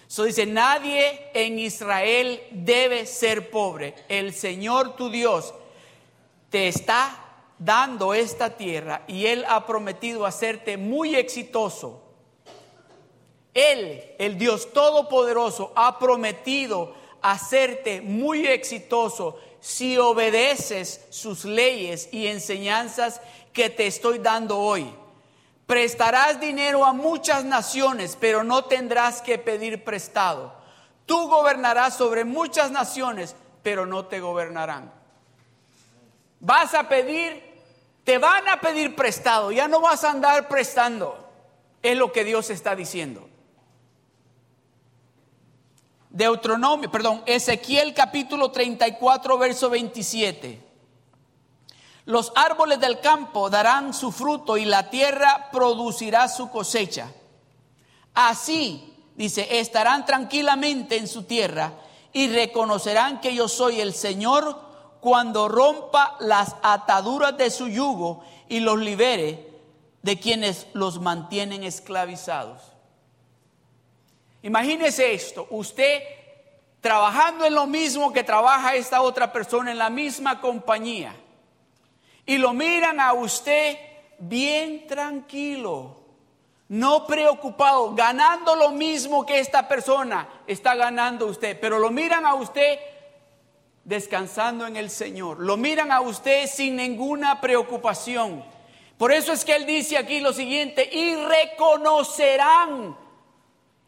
[0.07, 3.97] Eso dice, nadie en Israel debe ser pobre.
[4.09, 5.53] El Señor tu Dios
[6.49, 7.26] te está
[7.59, 12.03] dando esta tierra y Él ha prometido hacerte muy exitoso.
[13.55, 23.21] Él, el Dios Todopoderoso, ha prometido hacerte muy exitoso si obedeces sus leyes y enseñanzas
[23.53, 24.93] que te estoy dando hoy.
[25.67, 30.53] Prestarás dinero a muchas naciones, pero no tendrás que pedir prestado.
[31.07, 34.96] Tú gobernarás sobre muchas naciones, pero no te gobernarán.
[36.41, 37.43] Vas a pedir,
[38.05, 41.25] te van a pedir prestado, ya no vas a andar prestando.
[41.83, 43.29] Es lo que Dios está diciendo.
[46.11, 50.67] Deuteronomio, perdón, Ezequiel capítulo 34, verso 27.
[52.07, 57.13] Los árboles del campo darán su fruto y la tierra producirá su cosecha.
[58.15, 61.73] Así, dice, estarán tranquilamente en su tierra
[62.13, 64.59] y reconocerán que yo soy el Señor
[65.01, 69.51] cuando rompa las ataduras de su yugo y los libere
[70.03, 72.63] de quienes los mantienen esclavizados.
[74.43, 76.03] Imagínese esto, usted
[76.81, 81.17] trabajando en lo mismo que trabaja esta otra persona en la misma compañía
[82.25, 83.77] y lo miran a usted
[84.19, 85.97] bien tranquilo,
[86.69, 92.35] no preocupado, ganando lo mismo que esta persona está ganando usted, pero lo miran a
[92.35, 92.79] usted
[93.87, 98.45] descansando en el Señor, lo miran a usted sin ninguna preocupación.
[98.99, 102.97] Por eso es que Él dice aquí lo siguiente, y reconocerán,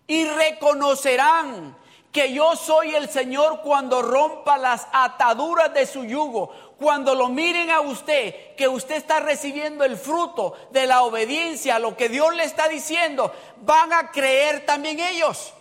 [0.07, 1.77] y reconocerán
[2.13, 7.71] que yo soy el Señor cuando rompa las ataduras de su yugo, cuando lo miren
[7.71, 12.33] a usted, que usted está recibiendo el fruto de la obediencia a lo que Dios
[12.37, 13.33] le está diciendo,
[13.63, 15.55] van a creer también ellos.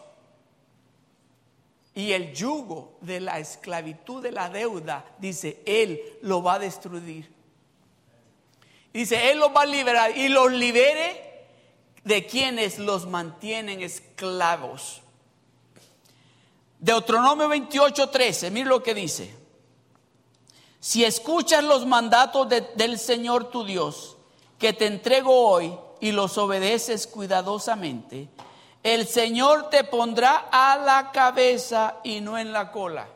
[1.97, 7.27] Y el yugo de la esclavitud de la deuda, dice, Él lo va a destruir.
[8.93, 11.47] Dice, Él los va a liberar y los libere
[12.03, 15.01] de quienes los mantienen esclavos.
[16.77, 19.33] Deuteronomio 28, 13, mire lo que dice.
[20.79, 24.17] Si escuchas los mandatos del Señor tu Dios,
[24.59, 28.29] que te entrego hoy, y los obedeces cuidadosamente,
[28.83, 33.07] el Señor te pondrá a la cabeza y no en la cola.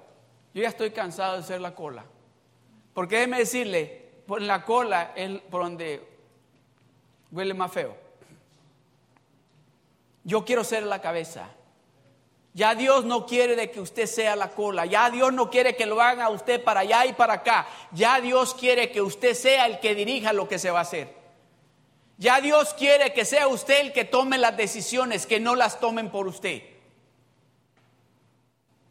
[0.53, 2.03] Yo ya estoy cansado de ser la cola.
[2.93, 6.05] Porque déjeme decirle, por la cola es por donde
[7.31, 7.95] huele más feo.
[10.23, 11.49] Yo quiero ser la cabeza.
[12.53, 14.85] Ya Dios no quiere de que usted sea la cola.
[14.85, 17.65] Ya Dios no quiere que lo haga usted para allá y para acá.
[17.91, 21.20] Ya Dios quiere que usted sea el que dirija lo que se va a hacer.
[22.21, 26.11] Ya Dios quiere que sea usted el que tome las decisiones, que no las tomen
[26.11, 26.61] por usted.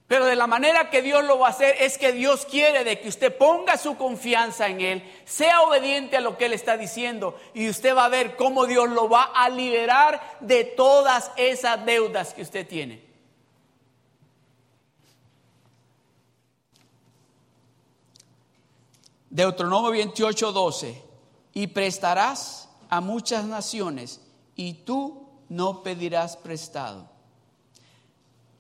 [0.09, 2.99] Pero de la manera que Dios lo va a hacer es que Dios quiere de
[2.99, 7.39] que usted ponga su confianza en Él, sea obediente a lo que Él está diciendo
[7.55, 12.35] y usted va a ver cómo Dios lo va a liberar de todas esas deudas
[12.35, 13.01] que usted tiene.
[19.29, 21.03] Deuteronomio 28, 12.
[21.55, 24.21] Y prestarás a muchas naciones
[24.57, 27.09] y tú no pedirás prestado.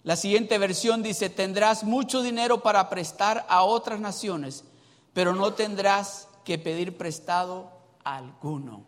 [0.02, 4.64] La siguiente versión dice, tendrás mucho dinero para prestar a otras naciones,
[5.12, 7.70] pero no tendrás que pedir prestado
[8.02, 8.84] alguno.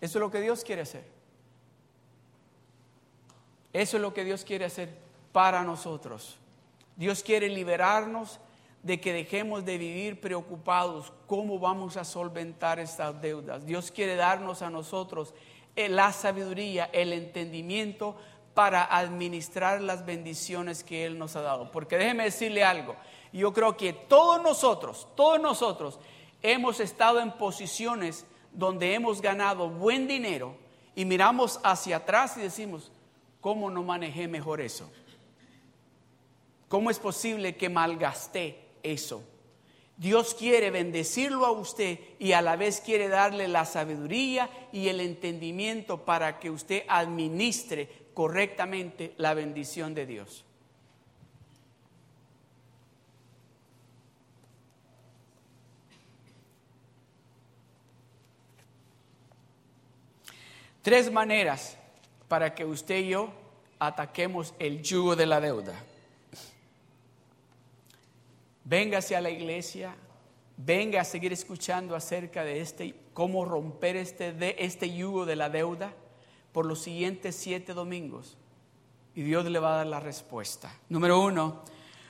[0.00, 1.04] Eso es lo que Dios quiere hacer.
[3.72, 4.94] Eso es lo que Dios quiere hacer
[5.32, 6.36] para nosotros.
[6.96, 8.40] Dios quiere liberarnos
[8.86, 13.66] de que dejemos de vivir preocupados cómo vamos a solventar estas deudas.
[13.66, 15.34] Dios quiere darnos a nosotros
[15.74, 18.14] eh, la sabiduría, el entendimiento
[18.54, 21.72] para administrar las bendiciones que Él nos ha dado.
[21.72, 22.94] Porque déjeme decirle algo,
[23.32, 25.98] yo creo que todos nosotros, todos nosotros
[26.40, 30.54] hemos estado en posiciones donde hemos ganado buen dinero
[30.94, 32.92] y miramos hacia atrás y decimos,
[33.40, 34.88] ¿cómo no manejé mejor eso?
[36.68, 39.22] ¿Cómo es posible que malgasté eso.
[39.96, 45.00] Dios quiere bendecirlo a usted y a la vez quiere darle la sabiduría y el
[45.00, 50.44] entendimiento para que usted administre correctamente la bendición de Dios.
[60.82, 61.76] Tres maneras
[62.28, 63.32] para que usted y yo
[63.78, 65.74] ataquemos el yugo de la deuda.
[68.68, 69.94] Véngase a la iglesia,
[70.56, 75.50] venga a seguir escuchando acerca de este, cómo romper este, de, este yugo de la
[75.50, 75.94] deuda
[76.50, 78.36] por los siguientes siete domingos.
[79.14, 80.76] Y Dios le va a dar la respuesta.
[80.88, 81.62] Número uno.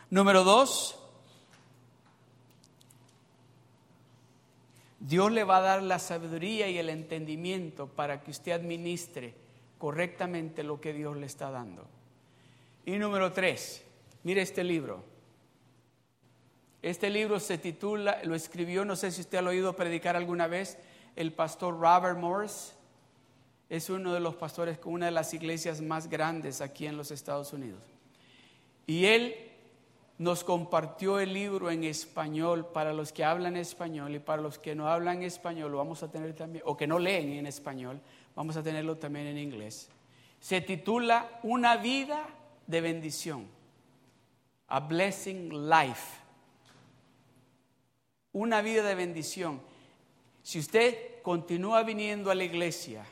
[0.09, 0.99] Número dos,
[4.99, 9.35] Dios le va a dar la sabiduría y el entendimiento para que usted administre
[9.77, 11.87] correctamente lo que Dios le está dando.
[12.87, 13.85] Y número tres,
[14.23, 15.16] mire este libro.
[16.87, 20.47] Este libro se titula, lo escribió, no sé si usted lo ha oído predicar alguna
[20.47, 20.79] vez,
[21.17, 22.75] el pastor Robert Morris.
[23.69, 27.11] Es uno de los pastores con una de las iglesias más grandes aquí en los
[27.11, 27.81] Estados Unidos.
[28.87, 29.35] Y él
[30.19, 34.77] nos compartió el libro en español para los que hablan español y para los que
[34.77, 38.01] no hablan español lo vamos a tener también, o que no leen en español,
[38.37, 39.89] vamos a tenerlo también en inglés.
[40.39, 42.29] Se titula Una vida
[42.69, 43.49] de bendición,
[44.69, 46.26] A Blessing Life.
[48.37, 49.63] Una vida de bendición.
[50.43, 53.03] Si usted continúa viniendo a la iglesia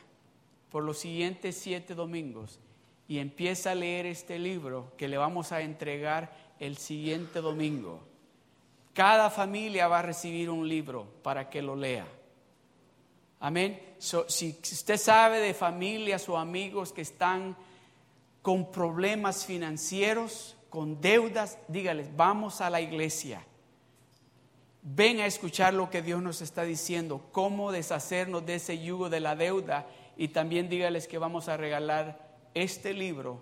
[0.69, 2.59] por los siguientes siete domingos
[3.07, 8.01] y empieza a leer este libro que le vamos a entregar el siguiente domingo.
[8.93, 12.05] Cada familia va a recibir un libro para que lo lea.
[13.39, 13.81] Amén.
[13.97, 17.57] si usted sabe de familias o amigos que están
[18.43, 23.43] con problemas financieros, con deudas, dígales, vamos a la iglesia.
[24.87, 29.19] Ven a escuchar lo que Dios nos está diciendo, cómo deshacernos de ese yugo de
[29.19, 33.41] la deuda y también dígales que vamos a regalar este libro,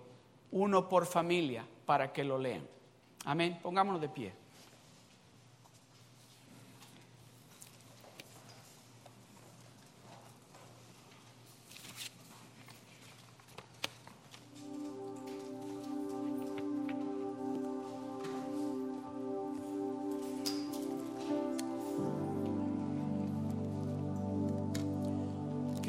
[0.52, 2.66] uno por familia, para que lo lean.
[3.26, 3.60] Amén.
[3.62, 4.43] Pongámonos de pie.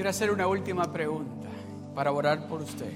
[0.06, 1.48] Hacer una última pregunta
[1.94, 2.92] para orar por usted.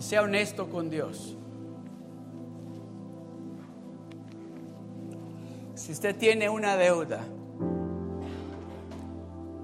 [0.00, 1.36] sea honesto con Dios.
[5.76, 7.20] Si usted tiene una deuda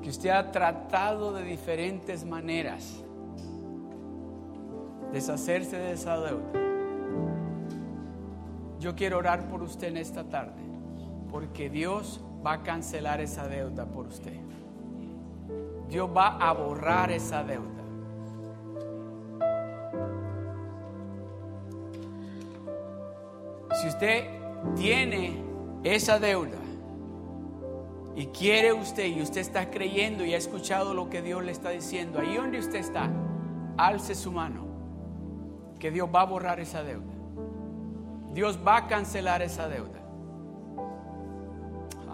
[0.00, 3.02] que usted ha tratado de diferentes maneras
[5.12, 6.52] deshacerse de esa deuda,
[8.78, 10.62] yo quiero orar por usted en esta tarde,
[11.32, 14.38] porque Dios va a cancelar esa deuda por usted.
[15.88, 17.82] Dios va a borrar esa deuda.
[23.80, 24.24] Si usted
[24.76, 25.42] tiene
[25.82, 26.58] esa deuda
[28.14, 31.70] y quiere usted y usted está creyendo y ha escuchado lo que Dios le está
[31.70, 33.10] diciendo, ahí donde usted está,
[33.76, 34.66] alce su mano,
[35.80, 37.12] que Dios va a borrar esa deuda.
[38.32, 40.05] Dios va a cancelar esa deuda.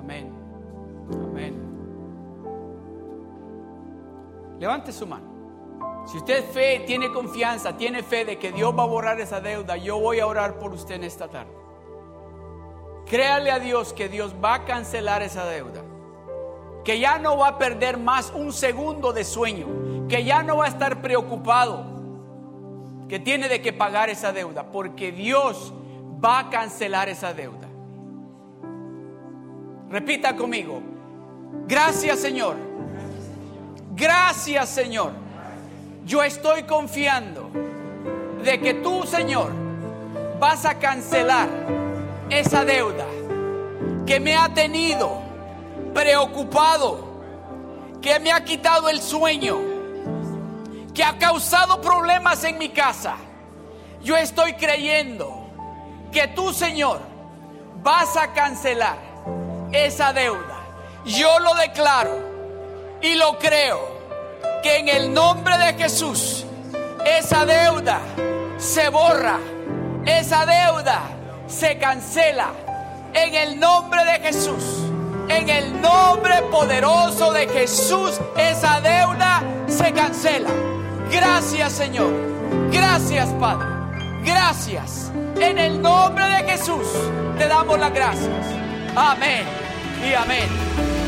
[0.03, 0.33] Amén.
[1.11, 1.55] Amén.
[4.59, 5.33] Levante su mano.
[6.07, 9.77] Si usted fe, tiene confianza, tiene fe de que Dios va a borrar esa deuda,
[9.77, 11.53] yo voy a orar por usted en esta tarde.
[13.07, 15.83] Créale a Dios que Dios va a cancelar esa deuda.
[16.85, 20.07] Que ya no va a perder más un segundo de sueño.
[20.09, 21.85] Que ya no va a estar preocupado.
[23.09, 24.71] Que tiene de que pagar esa deuda.
[24.71, 25.73] Porque Dios
[26.25, 27.69] va a cancelar esa deuda.
[29.93, 30.83] Repita conmigo.
[31.69, 32.57] Gracias Señor.
[33.95, 35.23] Gracias Señor
[36.05, 37.51] yo estoy confiando
[38.43, 39.53] de que tú, Señor,
[40.39, 41.49] vas a cancelar
[42.29, 43.07] esa deuda
[44.07, 45.23] que me ha tenido
[45.95, 47.23] preocupado,
[48.01, 49.59] que me ha quitado el sueño,
[50.93, 53.17] que ha causado problemas en mi casa.
[54.03, 55.47] Yo estoy creyendo
[56.11, 56.99] que tú, Señor,
[57.83, 58.97] vas a cancelar
[59.73, 60.59] esa deuda.
[61.05, 62.17] Yo lo declaro
[63.01, 64.01] y lo creo
[64.63, 66.45] que en el nombre de Jesús
[67.05, 68.01] esa deuda
[68.59, 69.39] se borra,
[70.05, 71.03] esa deuda
[71.47, 72.51] se cancela.
[73.15, 74.65] En el nombre de Jesús,
[75.29, 80.51] en el nombre poderoso de Jesús, esa deuda se cancela.
[81.11, 82.13] Gracias Señor,
[82.71, 83.67] gracias Padre,
[84.25, 85.11] gracias.
[85.39, 86.87] En el nombre de Jesús
[87.37, 88.47] te damos las gracias.
[88.95, 89.62] Amén
[90.03, 91.02] y amén.